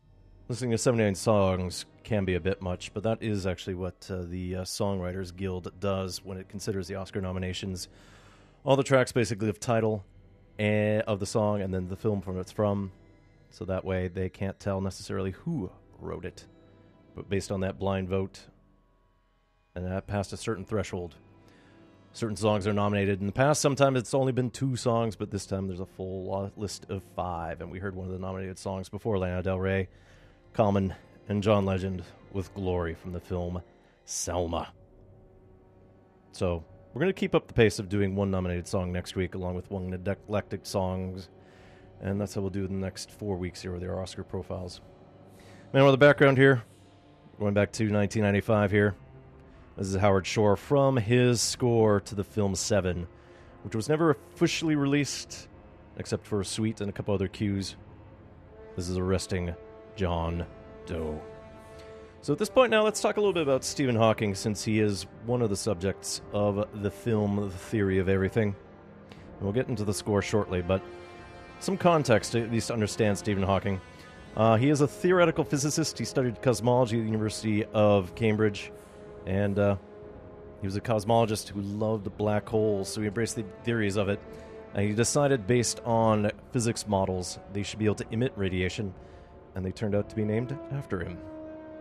[0.49, 4.23] listening to 79 songs can be a bit much, but that is actually what uh,
[4.23, 7.89] the uh, Songwriters Guild does when it considers the Oscar nominations
[8.65, 10.05] All the tracks basically have title
[10.59, 12.93] eh, of the song and then the film from it's from,
[13.51, 16.47] so that way they can't tell necessarily who wrote it.
[17.15, 18.41] But based on that blind vote,
[19.75, 21.17] and that passed a certain threshold,
[22.13, 23.21] certain songs are nominated.
[23.21, 26.51] In the past, sometimes it's only been two songs, but this time there's a full
[26.57, 27.61] list of five.
[27.61, 29.89] And we heard one of the nominated songs before Lana Del Rey,
[30.53, 30.95] Common,
[31.29, 32.03] and John Legend
[32.33, 33.63] with Glory from the film
[34.05, 34.73] Selma.
[36.33, 39.35] So we're going to keep up the pace of doing one nominated song next week,
[39.35, 41.29] along with one neglected songs.
[42.01, 44.81] And that's how we'll do the next four weeks here with our Oscar profiles.
[45.73, 46.63] Man, with the background here,
[47.39, 48.95] going back to 1995 here.
[49.79, 53.07] This is Howard Shore from his score to the film Seven,
[53.63, 55.47] which was never officially released
[55.99, 57.77] except for a suite and a couple other cues.
[58.75, 59.55] This is Arresting
[59.95, 60.45] John
[60.87, 61.23] Doe.
[62.23, 64.81] So at this point now, let's talk a little bit about Stephen Hawking, since he
[64.81, 68.57] is one of the subjects of the film The Theory of Everything.
[69.11, 70.83] And we'll get into the score shortly, but
[71.61, 73.81] some context to at least understand Stephen Hawking.
[74.37, 75.97] Uh, he is a theoretical physicist.
[75.97, 78.73] He studied cosmology at the University of Cambridge,
[79.29, 79.77] and uh,
[80.61, 84.19] he was a cosmologist who loved black holes, so he embraced the theories of it.
[84.75, 88.93] And he decided, based on physics models, they should be able to emit radiation,
[89.55, 91.19] and they turned out to be named after him.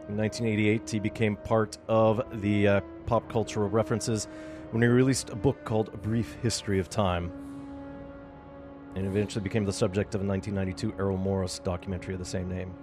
[0.09, 4.27] In 1988, he became part of the uh, pop cultural references
[4.71, 7.31] when he released a book called A Brief History of Time,
[8.95, 12.73] and eventually became the subject of a 1992 Errol Morris documentary of the same name.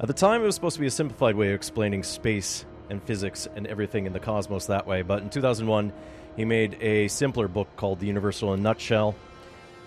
[0.00, 3.02] At the time, it was supposed to be a simplified way of explaining space and
[3.02, 5.92] physics and everything in the cosmos that way, but in 2001,
[6.36, 9.14] he made a simpler book called The Universal in Nutshell,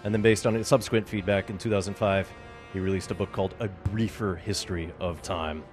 [0.03, 2.29] and then based on subsequent feedback in 2005,
[2.73, 5.63] he released a book called A Briefer History of Time.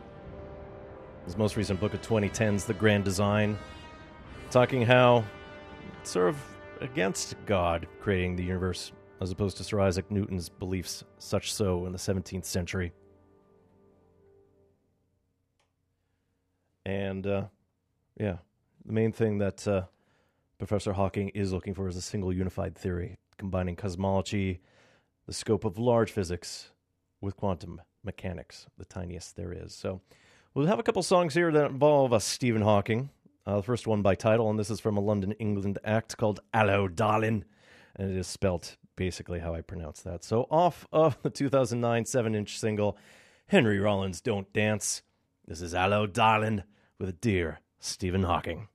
[1.25, 3.59] His most recent book of 2010's The Grand Design,
[4.51, 5.25] talking how
[6.01, 6.37] it's sort of
[6.81, 11.93] against God creating the universe, as opposed to Sir Isaac Newton's beliefs, such so in
[11.93, 12.93] the 17th century.
[16.89, 17.43] And, uh,
[18.19, 18.39] yeah,
[18.87, 19.83] the main thing that uh,
[20.57, 24.63] Professor Hawking is looking for is a single unified theory, combining cosmology,
[25.27, 26.71] the scope of large physics,
[27.21, 29.75] with quantum mechanics, the tiniest there is.
[29.75, 30.01] So
[30.55, 33.11] we'll have a couple songs here that involve uh, Stephen Hawking.
[33.47, 36.41] Uh, the first one by title, and this is from a London, England act called
[36.55, 37.45] Allo Darlin',
[37.97, 40.25] and it is spelt basically how I pronounce that.
[40.25, 42.97] So off of the 2009 7 inch single,
[43.49, 45.03] Henry Rollins Don't Dance,
[45.47, 46.65] this is Allo Darlin'
[46.99, 48.69] with a Dear Stephen Hawking.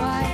[0.00, 0.29] Your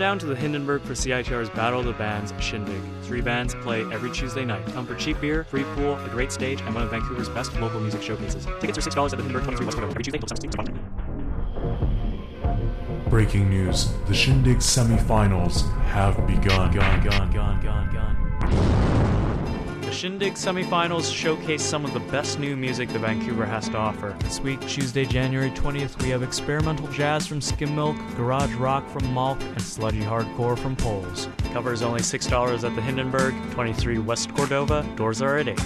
[0.00, 2.80] down to the Hindenburg for CITR's Battle of the Bands Shindig.
[3.02, 4.66] Three bands play every Tuesday night.
[4.68, 7.78] Come for cheap beer, free pool, a great stage, and one of Vancouver's best local
[7.80, 8.46] music showcases.
[8.60, 10.80] Tickets are $6 at the Hindenburg 23 West every Tuesday until 17
[13.10, 16.72] Breaking news: The Shindig semifinals have begun.
[16.72, 17.99] Gone, gone, gone, gone, gone.
[19.90, 24.16] The Shindig semifinals showcase some of the best new music that Vancouver has to offer.
[24.20, 29.02] This week, Tuesday, January 20th, we have experimental jazz from Skim Milk, garage rock from
[29.06, 31.26] Malk, and sludgy hardcore from Poles.
[31.52, 34.88] Cover is only $6 at the Hindenburg, 23 West Cordova.
[34.94, 35.58] Doors are at 8.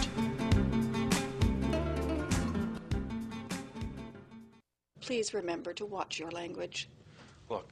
[5.02, 6.88] Please remember to watch your language.
[7.50, 7.68] Look,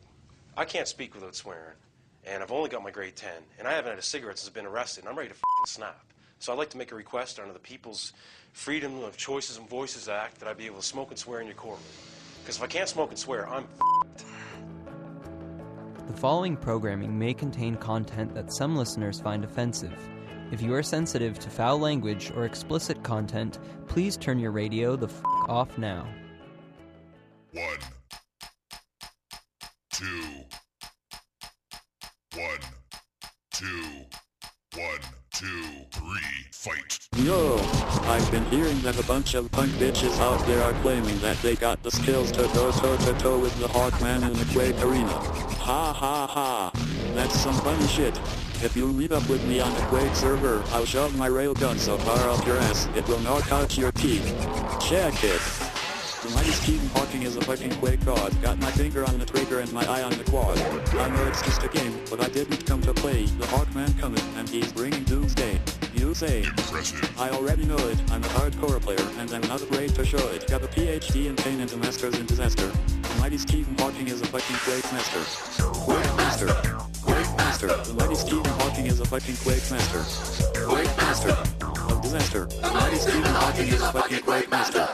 [0.55, 1.77] I can't speak without swearing,
[2.25, 4.55] and I've only got my grade 10, and I haven't had a cigarette since I've
[4.55, 6.12] been arrested, and I'm ready to fing snap.
[6.43, 8.13] So I'd like to make a request under the People's
[8.53, 11.47] Freedom of Choices and Voices Act that I be able to smoke and swear in
[11.47, 11.87] your courtroom.
[12.41, 13.65] Because if I can't smoke and swear, I'm
[16.09, 19.97] The following programming may contain content that some listeners find offensive.
[20.51, 25.07] If you are sensitive to foul language or explicit content, please turn your radio the
[25.07, 26.09] f off now.
[27.53, 27.79] One,
[29.93, 30.25] two,
[32.35, 32.59] one,
[33.53, 34.07] two,
[34.75, 37.01] one, two, three, fight.
[37.17, 37.57] Yo,
[38.05, 41.57] I've been hearing that a bunch of punk bitches out there are claiming that they
[41.57, 45.09] got the skills to go toe to toe with the Hawkman in the Quake Arena.
[45.09, 46.71] Ha ha ha.
[47.15, 48.17] That's some funny shit.
[48.63, 51.99] If you meet up with me on the Quake server, I'll shove my railgun so
[51.99, 54.25] far up your ass it will knock out your teeth.
[54.81, 55.72] Check it.
[56.35, 58.41] Mighty Stephen Hawking is a fucking Quake god.
[58.43, 60.59] Got my finger on the trigger and my eye on the quad.
[60.97, 63.27] I know it's just a game, but I didn't come to play.
[63.27, 65.61] The Hawkman coming, and he's bringing doomsday.
[65.95, 66.45] You say.
[66.45, 67.21] Impressive.
[67.21, 67.99] I already know it.
[68.11, 70.47] I'm a hardcore player, and I'm not afraid to show it.
[70.49, 72.67] Got a PhD in pain and a master's in disaster.
[72.69, 75.21] The mighty Stephen Hawking is a fucking Quake master.
[75.85, 76.47] Quake master.
[77.03, 77.67] Quake master.
[77.69, 80.03] The mighty Stephen Hawking is a fucking Quake master.
[80.67, 81.31] Quake master.
[81.93, 82.47] Of disaster.
[82.47, 84.89] The mighty Stephen Hawking is a fucking Quake master.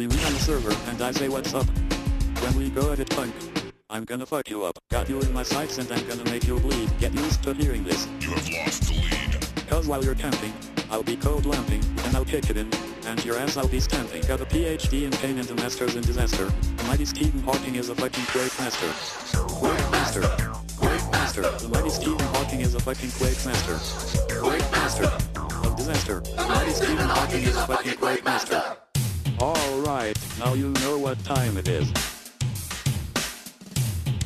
[0.00, 1.66] We meet on the server, and I say what's up.
[2.40, 3.34] When we go at it punk,
[3.90, 4.78] I'm gonna fuck you up.
[4.88, 6.88] Got you in my sights and I'm gonna make you bleed.
[6.98, 8.08] Get used to hearing this.
[8.18, 9.68] You have lost the lead.
[9.68, 10.54] Cause while you're camping,
[10.90, 12.70] I'll be cold lamping, and I'll kick it in,
[13.04, 14.22] and your ass I'll be stamping.
[14.22, 16.46] Got a PhD in pain and a master's in disaster.
[16.78, 18.88] The mighty Stephen Hawking is a fucking Quake master.
[19.52, 20.22] Quake master.
[20.78, 21.42] Quake master.
[21.42, 23.76] The mighty Stephen Hawking is a fucking Quake master.
[24.40, 25.12] Quake master.
[25.68, 26.20] Of disaster.
[26.20, 28.79] The mighty Stephen Hawking is a fucking Quake master.
[29.40, 31.90] Alright, now you know what time it is.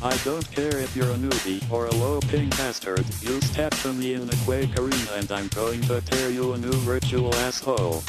[0.03, 4.13] I don't care if you're a newbie or a low-ping bastard, you step to me
[4.13, 8.03] in the Quake Arena and I'm going to tear you a new virtual asshole.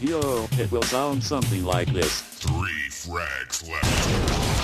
[0.00, 2.22] Yo, it will sound something like this.
[2.22, 4.63] Three frags left.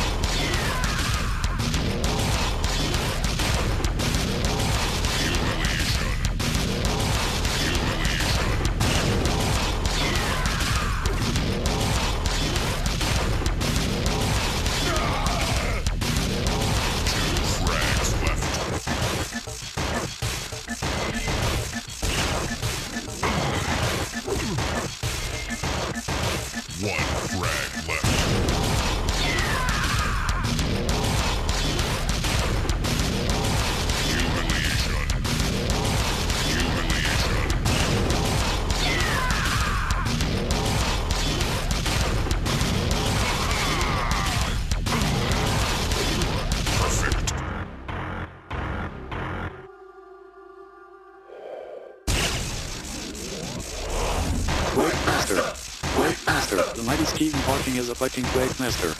[58.23, 58.95] Fucking Quake Master.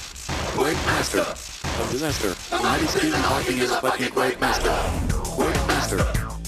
[0.57, 1.21] Quake Master.
[1.21, 2.35] Of disaster.
[2.51, 4.71] The mighty Stephen Hawking is a fucking Quake Master.
[5.13, 5.99] Quake Master.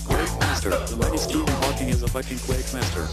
[0.07, 0.71] Quake Master.
[0.71, 3.07] The mighty Stephen Hawking is a fucking Quake Master.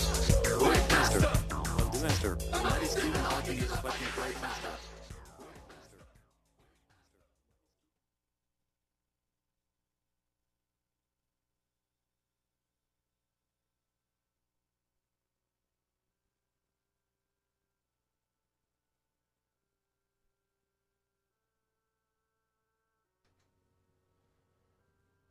[0.57, 1.25] Quake Master.
[1.55, 2.35] Of disaster.
[2.35, 4.88] The mighty Stephen Hawking is a fucking Quake Master.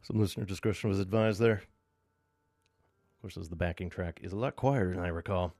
[0.08, 1.60] Some listener discretion was advised there.
[3.12, 5.52] Of course, as the backing track is a lot quieter than I recall.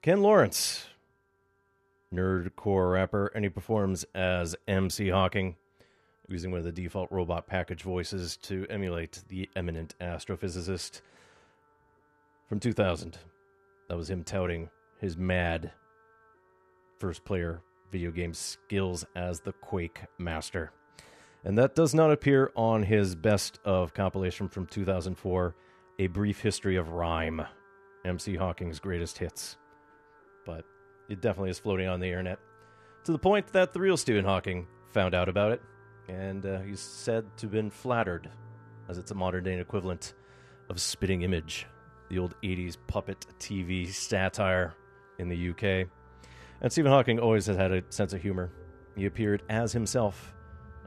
[0.00, 0.86] Ken Lawrence,
[2.10, 5.56] nerdcore rapper, and he performs as MC Hawking,
[6.28, 11.02] using one of the default robot package voices to emulate the eminent astrophysicist.
[12.48, 13.18] from 2000.
[13.90, 15.72] That was him touting his mad
[16.98, 20.72] first player video game skills as the Quake Master.
[21.44, 25.56] And that does not appear on his best of compilation from 2004,
[25.98, 27.42] A Brief History of Rhyme,
[28.04, 29.56] MC Hawking's greatest hits.
[30.46, 30.64] But
[31.08, 32.38] it definitely is floating on the internet
[33.04, 35.62] to the point that the real Stephen Hawking found out about it,
[36.08, 38.30] and uh, he's said to have been flattered,
[38.88, 40.14] as it's a modern day equivalent
[40.70, 41.66] of Spitting Image,
[42.08, 44.74] the old 80s puppet TV satire
[45.18, 45.88] in the UK.
[46.60, 48.52] And Stephen Hawking always has had a sense of humor.
[48.94, 50.32] He appeared as himself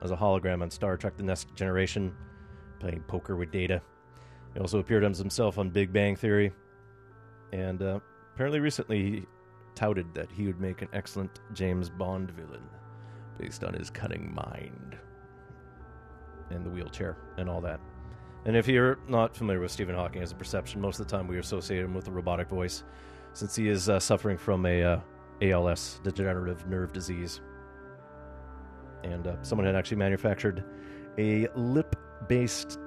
[0.02, 2.14] as a hologram on Star Trek The Next Generation,
[2.80, 3.82] playing poker with Data.
[4.54, 6.52] He also appeared as himself on Big Bang Theory.
[7.52, 8.00] And uh,
[8.34, 9.26] apparently, recently, he
[9.76, 12.64] touted that he would make an excellent James Bond villain
[13.38, 14.98] based on his cunning mind
[16.50, 17.80] and the wheelchair and all that.
[18.46, 21.28] And if you're not familiar with Stephen Hawking as a perception, most of the time
[21.28, 22.84] we associate him with a robotic voice,
[23.34, 25.00] since he is uh, suffering from a uh,
[25.42, 27.42] ALS, degenerative nerve disease.
[29.06, 30.64] And uh, someone had actually manufactured
[31.18, 32.80] a lip-based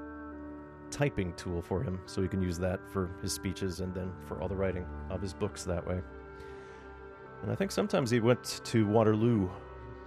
[0.90, 4.40] typing tool for him, so he can use that for his speeches and then for
[4.40, 6.00] all the writing of his books that way.
[7.42, 9.48] And I think sometimes he went to Waterloo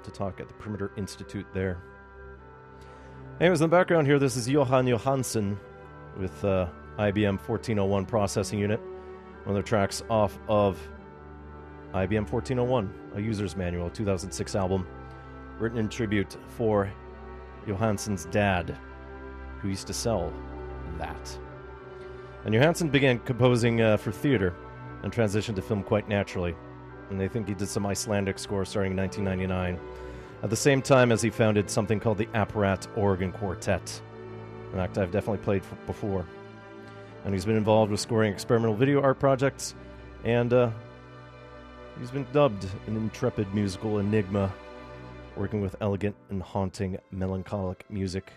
[0.03, 1.81] to talk at the Perimeter Institute there.
[3.39, 5.57] Anyways, in the background here, this is Jóhann Jóhannsson
[6.17, 6.67] with uh,
[6.97, 8.81] IBM 1401 processing unit.
[9.45, 10.77] One of the tracks off of
[11.93, 14.85] IBM 1401, a user's manual, 2006 album,
[15.61, 16.91] written in tribute for
[17.67, 18.75] Jóhannsson's dad,
[19.59, 20.33] who used to sell
[20.97, 21.39] that.
[22.43, 24.55] And Jóhannsson began composing uh, for theater
[25.03, 26.55] and transitioned to film quite naturally.
[27.09, 29.79] And they think he did some Icelandic score starting in 1999
[30.43, 34.01] at the same time as he founded something called the Apparat Organ Quartet.
[34.73, 36.25] An act I've definitely played before.
[37.25, 39.75] And he's been involved with scoring experimental video art projects,
[40.23, 40.71] and uh,
[41.99, 44.51] he's been dubbed an intrepid musical enigma,
[45.35, 48.31] working with elegant and haunting melancholic music,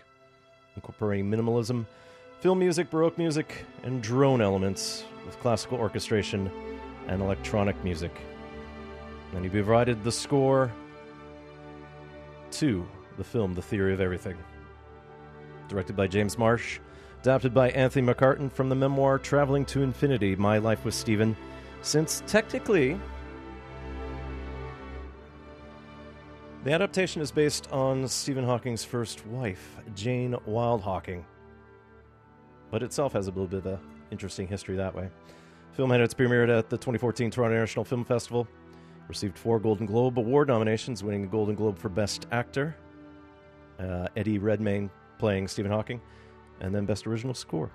[0.75, 1.85] incorporating minimalism,
[2.39, 6.49] film music, baroque music, and drone elements with classical orchestration
[7.07, 8.11] and electronic music.
[9.33, 10.71] And he provided the score
[12.51, 14.37] to the film The Theory of Everything.
[15.67, 16.79] Directed by James Marsh,
[17.21, 21.35] adapted by Anthony McCarten from the memoir Traveling to Infinity My Life with Stephen,
[21.81, 22.99] since technically
[26.65, 31.23] the adaptation is based on Stephen Hawking's first wife, Jane Wilde Hawking,
[32.71, 33.79] but itself has a little bit of an
[34.09, 35.07] interesting history that way.
[35.73, 38.47] Film had its premiere at the 2014 Toronto International Film Festival.
[39.07, 42.75] Received four Golden Globe Award nominations, winning a Golden Globe for Best Actor,
[43.79, 44.89] uh, Eddie Redmayne
[45.19, 46.01] playing Stephen Hawking,
[46.61, 47.69] and then Best Original Score.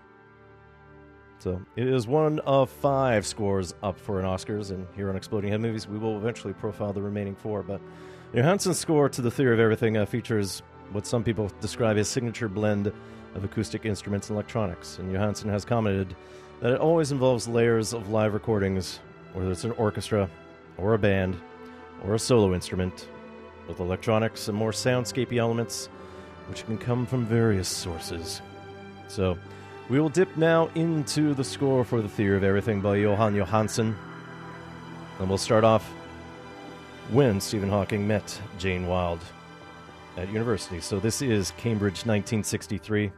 [1.40, 5.50] So it is one of five scores up for an Oscars, and here on Exploding
[5.50, 7.62] Head Movies, we will eventually profile the remaining four.
[7.62, 7.80] But
[8.34, 10.62] Jóhannsson's score to The Theory of Everything uh, features
[10.92, 12.92] what some people describe as signature blend
[13.34, 16.14] of acoustic instruments and electronics, and Jóhannsson has commented
[16.60, 19.00] that it always involves layers of live recordings,
[19.32, 20.28] whether it's an orchestra
[20.76, 21.40] or a band,
[22.04, 23.08] or a solo instrument,
[23.66, 25.86] with electronics and more soundscapey elements,
[26.48, 28.42] which can come from various sources.
[29.08, 29.38] So,
[29.90, 33.96] we will dip now into the score for The Theory of Everything by Jóhann Jóhannsson.
[35.18, 35.84] And we'll start off
[37.10, 39.20] when Stephen Hawking met Jane Wilde
[40.16, 40.80] at university.
[40.80, 43.10] So, this is Cambridge 1963.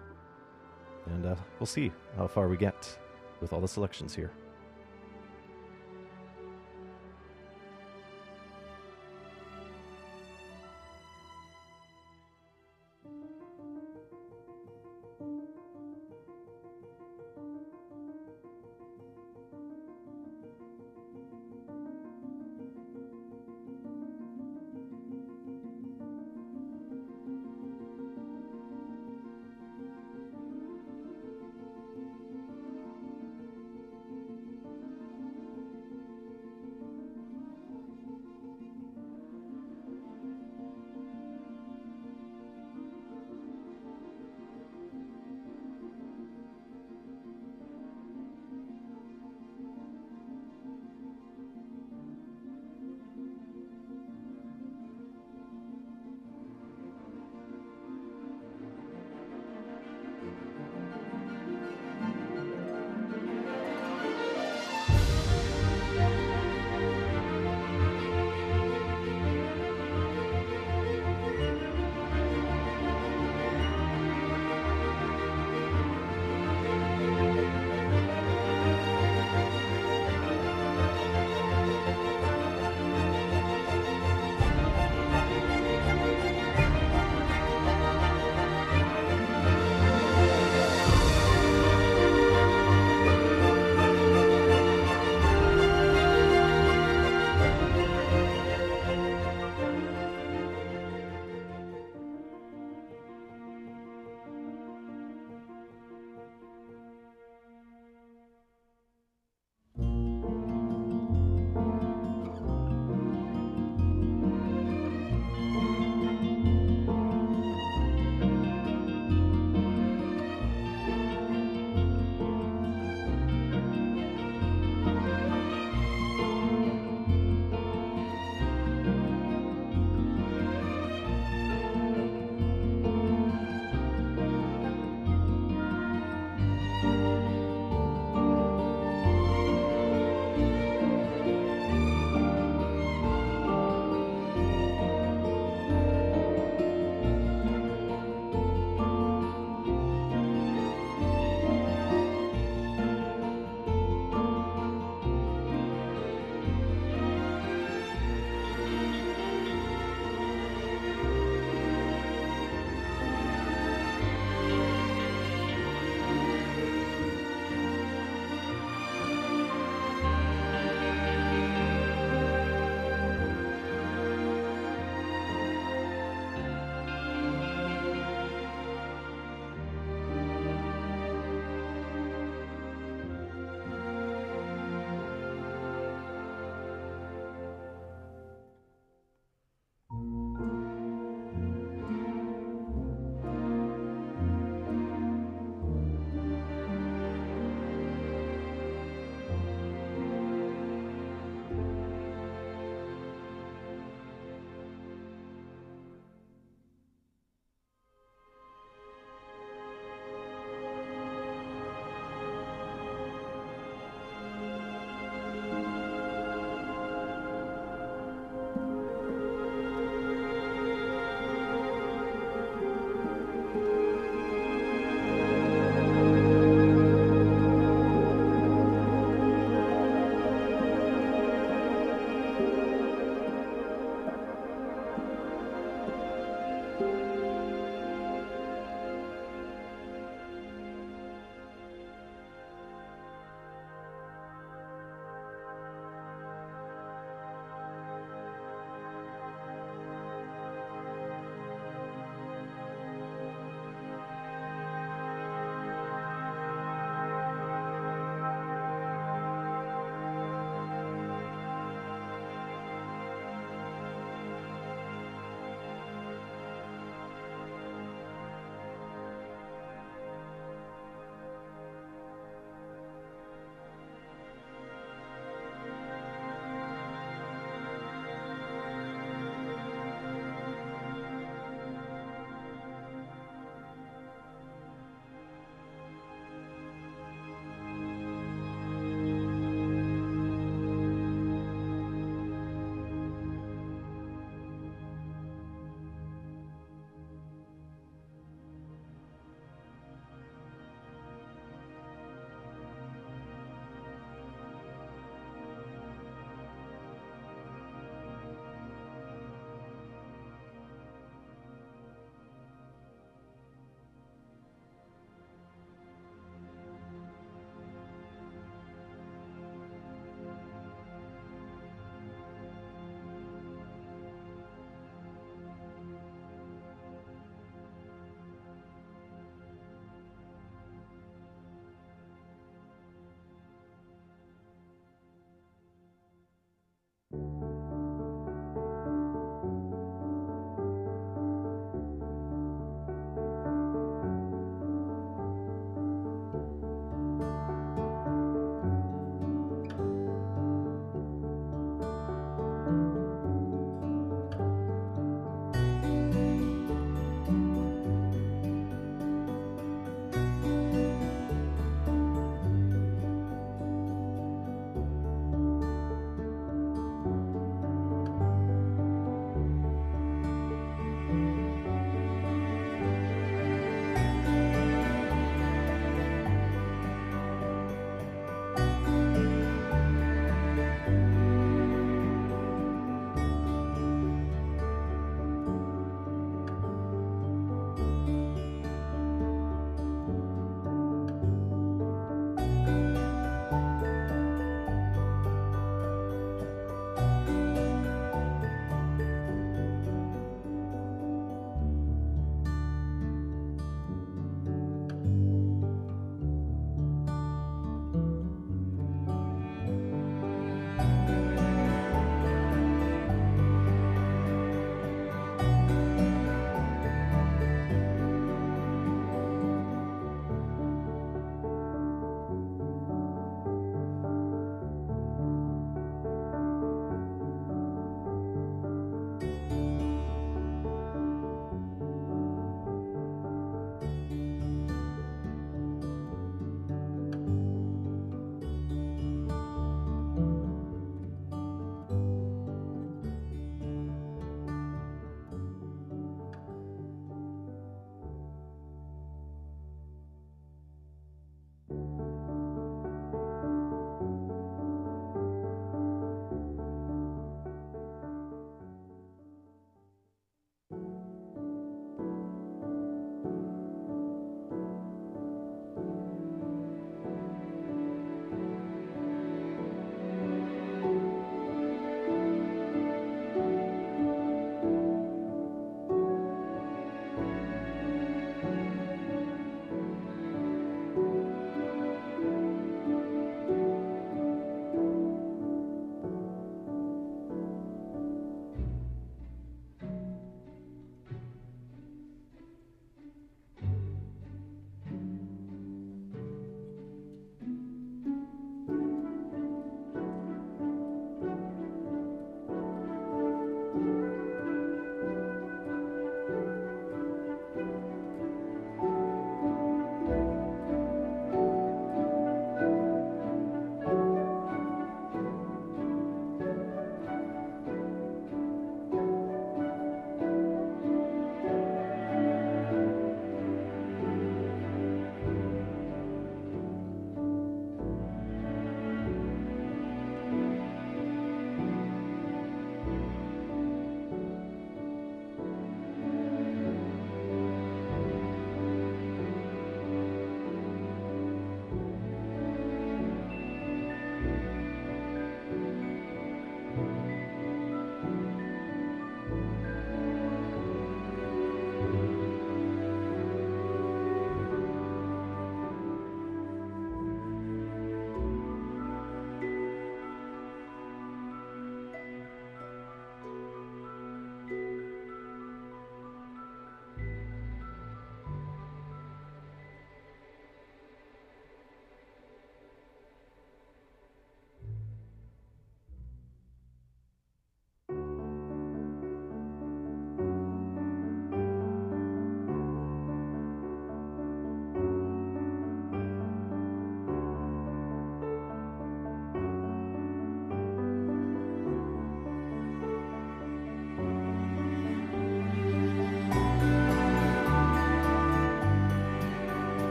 [1.06, 2.98] And uh, we'll see how far we get
[3.42, 4.30] with all the selections here.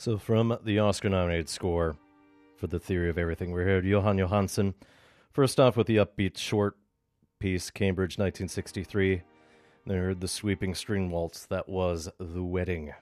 [0.00, 1.94] So, from the Oscar nominated score
[2.56, 4.72] for The Theory of Everything, we heard Jóhann Jóhannsson.
[5.30, 6.78] First off, with the upbeat short
[7.38, 9.20] piece, Cambridge 1963.
[9.84, 12.94] Then we heard the sweeping string waltz that was The Wedding.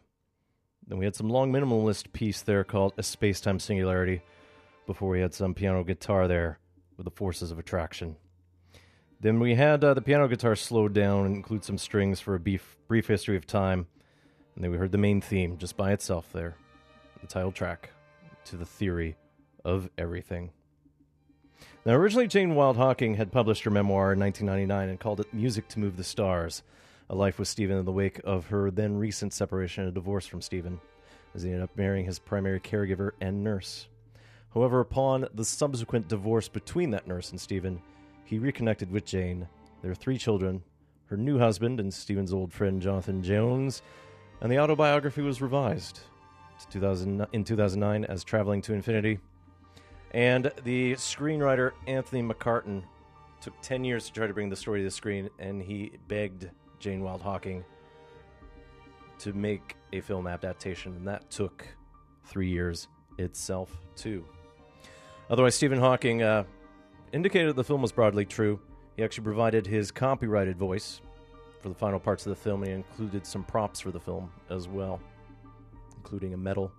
[0.89, 4.21] Then we had some long minimalist piece there called A Space Time Singularity
[4.85, 6.59] before we had some piano guitar there
[6.97, 8.17] with the forces of attraction.
[9.21, 12.41] Then we had uh, the piano guitar slowed down and include some strings for a
[12.41, 13.87] brief, brief history of time.
[14.57, 16.57] And then we heard the main theme just by itself there,
[17.21, 17.91] the title track
[18.45, 19.17] to the theory
[19.65, 20.51] of everything.
[21.85, 25.69] Now, originally, Jane Wilde Hawking had published her memoir in 1999 and called it Music
[25.69, 26.63] to Move the Stars
[27.09, 30.43] A Life with Stephen in the wake of her then recent separation and divorce from
[30.43, 30.81] Stephen,
[31.35, 33.89] as he ended up marrying his primary caregiver and nurse.
[34.55, 37.81] However, upon the subsequent divorce between that nurse and Stephen,
[38.25, 39.49] he reconnected with Jane,
[39.83, 40.63] their three children,
[41.07, 43.83] her new husband, and Stephen's old friend Jonathan Jones,
[44.41, 46.01] and the autobiography was revised
[46.61, 49.19] to 2000, in 2009 as Traveling to Infinity.
[50.13, 52.83] And the screenwriter Anthony McCarten
[53.41, 56.51] took 10 years to try to bring the story to the screen, and he begged
[56.79, 57.65] Jane Wilde Hawking
[59.19, 61.67] to make a film adaptation, and that took
[62.25, 64.25] three years itself, too.
[65.31, 66.45] Otherwise, Stephen Hawking uh,
[67.13, 68.61] indicated the film was broadly true.
[68.97, 71.01] He actually provided his copyrighted voice
[71.61, 74.31] for the final parts of the film, and he included some props for the film
[74.51, 75.01] as well,
[76.09, 76.73] including a medal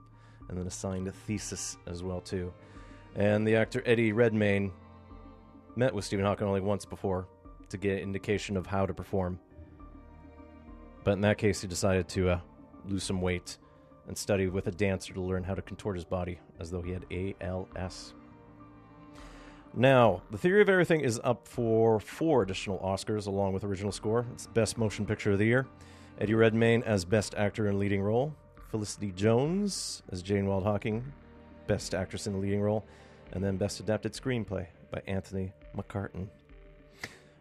[0.47, 2.51] and then assigned a thesis as well, too.
[3.15, 4.71] And the actor Eddie Redmayne
[5.75, 7.27] met with Stephen Hawking only once before
[7.69, 9.39] to get an indication of how to perform.
[11.03, 12.39] But in that case, he decided to uh,
[12.85, 13.57] lose some weight
[14.07, 16.91] and study with a dancer to learn how to contort his body as though he
[16.91, 17.05] had
[17.39, 18.15] ALS.
[19.75, 24.25] Now, The Theory of Everything is up for four additional Oscars along with original score.
[24.33, 25.67] It's Best Motion Picture of the Year.
[26.19, 28.33] Eddie Redmayne as Best Actor in Leading Role.
[28.69, 31.03] Felicity Jones as Jane Wilde Hawking,
[31.67, 32.85] Best Actress in the Leading Role.
[33.31, 36.27] And then Best Adapted Screenplay by Anthony McCarten.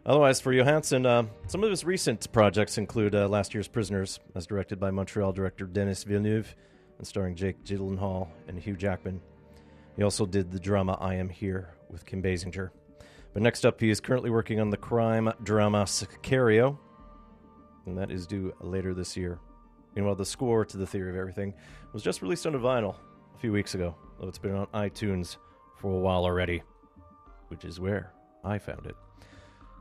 [0.05, 4.45] Otherwise, for Jóhannsson, uh, some of his recent projects include uh, last year's Prisoners, as
[4.45, 6.55] directed by Montreal director Denis Villeneuve
[6.97, 9.19] and starring Jake Gyllenhaal and Hugh Jackman.
[9.95, 12.69] He also did the drama I Am Here with Kim Basinger.
[13.33, 16.77] But next up, he is currently working on the crime drama Sicario,
[17.85, 19.39] and that is due later this year.
[19.95, 21.53] Meanwhile, the score to The Theory of Everything
[21.93, 22.95] was just released on a vinyl
[23.35, 25.37] a few weeks ago, though it's been on iTunes
[25.77, 26.61] for a while already,
[27.47, 28.13] which is where
[28.43, 28.95] I found it.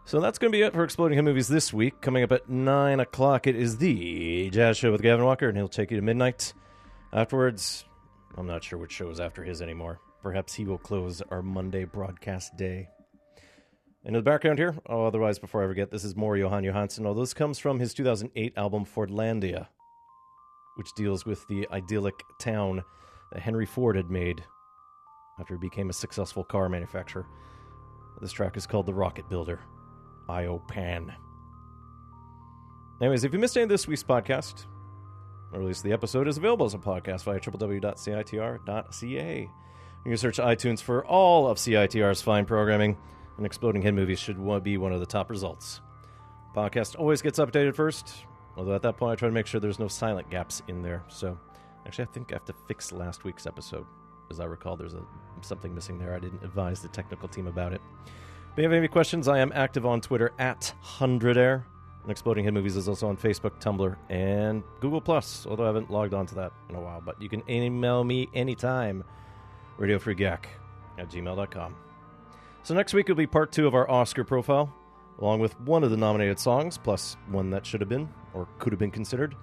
[0.05, 2.01] So that's going to be it for Exploding Head Movies this week.
[2.01, 5.69] Coming up at 9 o'clock, it is the Jazz Show with Gavin Walker, and he'll
[5.69, 6.55] take you to midnight.
[7.13, 7.85] Afterwards,
[8.37, 10.01] I'm not sure which show is after his anymore.
[10.23, 12.89] Perhaps he will close our Monday broadcast day.
[14.05, 17.05] In the background here, oh, otherwise, before I forget, this is more Jóhann Jóhannsson.
[17.05, 19.67] Although this comes from his 2008 album Fordlandia,
[20.79, 22.85] which deals with the idyllic town
[23.33, 24.45] that Henry Ford had made
[25.41, 27.27] after he became a successful car manufacturer.
[28.21, 29.61] This track is called The Rocket Builder.
[30.29, 31.13] IO Pan.
[33.01, 34.67] Anyways, if you missed any of this week's podcast,
[35.53, 39.41] or at least the episode is available as a podcast via www.citr.ca.
[39.41, 42.97] You can search iTunes for all of CITR's fine programming,
[43.37, 45.81] and Exploding Head Movies should be one of the top results.
[46.55, 48.25] Podcast always gets updated first,
[48.59, 51.03] although at that point I try to make sure there's no silent gaps in there.
[51.09, 51.39] So,
[51.87, 53.87] actually, I think I have to fix last week's episode.
[54.31, 55.03] As I recall, there's a,
[55.41, 56.15] something missing there.
[56.15, 57.81] I didn't advise the technical team about it.
[58.05, 61.63] If you have any questions, I am active on Twitter at 100air.
[62.03, 65.47] And Exploding Head Movies is also on Facebook, Tumblr, and Google Plus.
[65.47, 68.29] Although I haven't logged on to that in a while, but you can email me
[68.35, 69.05] anytime.
[69.79, 70.45] RadioFreeGak
[70.99, 71.77] at gmail.com.
[72.65, 74.75] So next week will be part two of our Oscar profile,
[75.21, 78.73] along with one of the nominated songs, plus one that should have been or could
[78.73, 79.35] have been considered.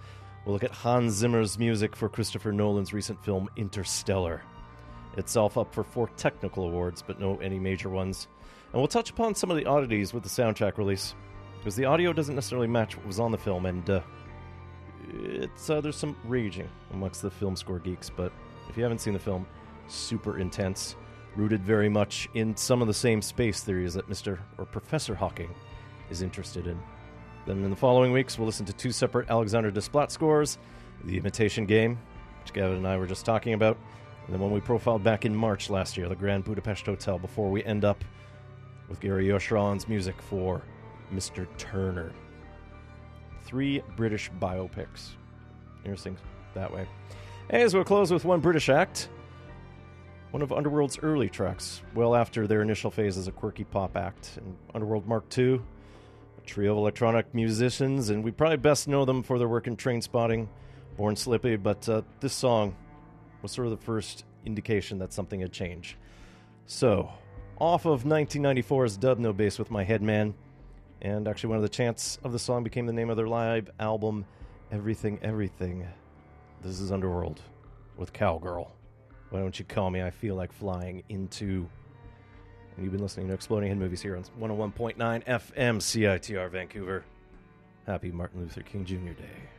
[0.46, 4.42] We'll look at Hans Zimmer's music for Christopher Nolan's recent film Interstellar.
[5.18, 8.28] Itself up for four technical awards, but no any major ones.
[8.72, 11.16] And we'll touch upon some of the oddities with the soundtrack release,
[11.58, 14.02] because the audio doesn't necessarily match what was on the film, and uh,
[15.14, 18.10] it's uh, there's some raging amongst the film score geeks.
[18.10, 18.32] But
[18.70, 19.48] if you haven't seen the film,
[19.88, 20.96] super intense,
[21.36, 24.40] rooted very much in some of the same space theories that Mr.
[24.58, 25.54] or Professor Hawking
[26.10, 26.80] is interested in.
[27.46, 30.58] Then in the following weeks, we'll listen to two separate Alexandre Desplat scores
[31.04, 32.00] The Imitation Game,
[32.42, 33.78] which Gavin and I were just talking about,
[34.26, 37.50] and then one we profiled back in March last year, The Grand Budapest Hotel, before
[37.50, 38.04] we end up
[38.90, 40.62] with Gary Yershon's music for
[41.14, 41.48] Mr.
[41.58, 42.12] Turner.
[43.44, 45.12] Three British biopics.
[45.84, 46.18] Interesting
[46.56, 46.88] that way.
[47.52, 49.10] As we'll close with one British act,
[50.32, 54.38] one of Underworld's early tracks, well after their initial phase as a quirky pop act.
[54.38, 55.62] And Underworld Mark II,
[56.46, 60.48] trio of electronic musicians, and we probably best know them for their work in Trainspotting,
[60.98, 62.76] Born Slippy, but uh, this song
[63.42, 65.96] was sort of the first indication that something had changed.
[66.66, 67.12] So,
[67.60, 70.34] off of 1994's Dubnobasswithmyheadman,
[71.02, 73.70] and actually one of the chants of the song became the name of their live
[73.80, 74.26] album,
[74.72, 75.88] Everything Everything.
[76.62, 77.42] This is Underworld
[77.98, 78.72] with Cowgirl.
[79.30, 80.02] Why don't you call me?
[80.02, 81.70] I feel like flying into.
[82.76, 87.06] And you've been listening to Exploding Head Movies here on 101.9 FM CITR Vancouver.
[87.88, 89.14] Happy Martin Luther King Jr.
[89.14, 89.55] Day.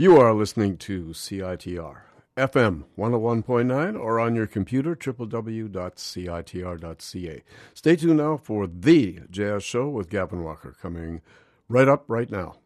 [0.00, 2.02] You are listening to CITR,
[2.36, 5.72] FM 101.9, or on your computer, www.citr.ca.
[7.74, 11.20] Stay tuned now for The Jazz Show with Gavin Walker, coming
[11.68, 12.58] right up right now.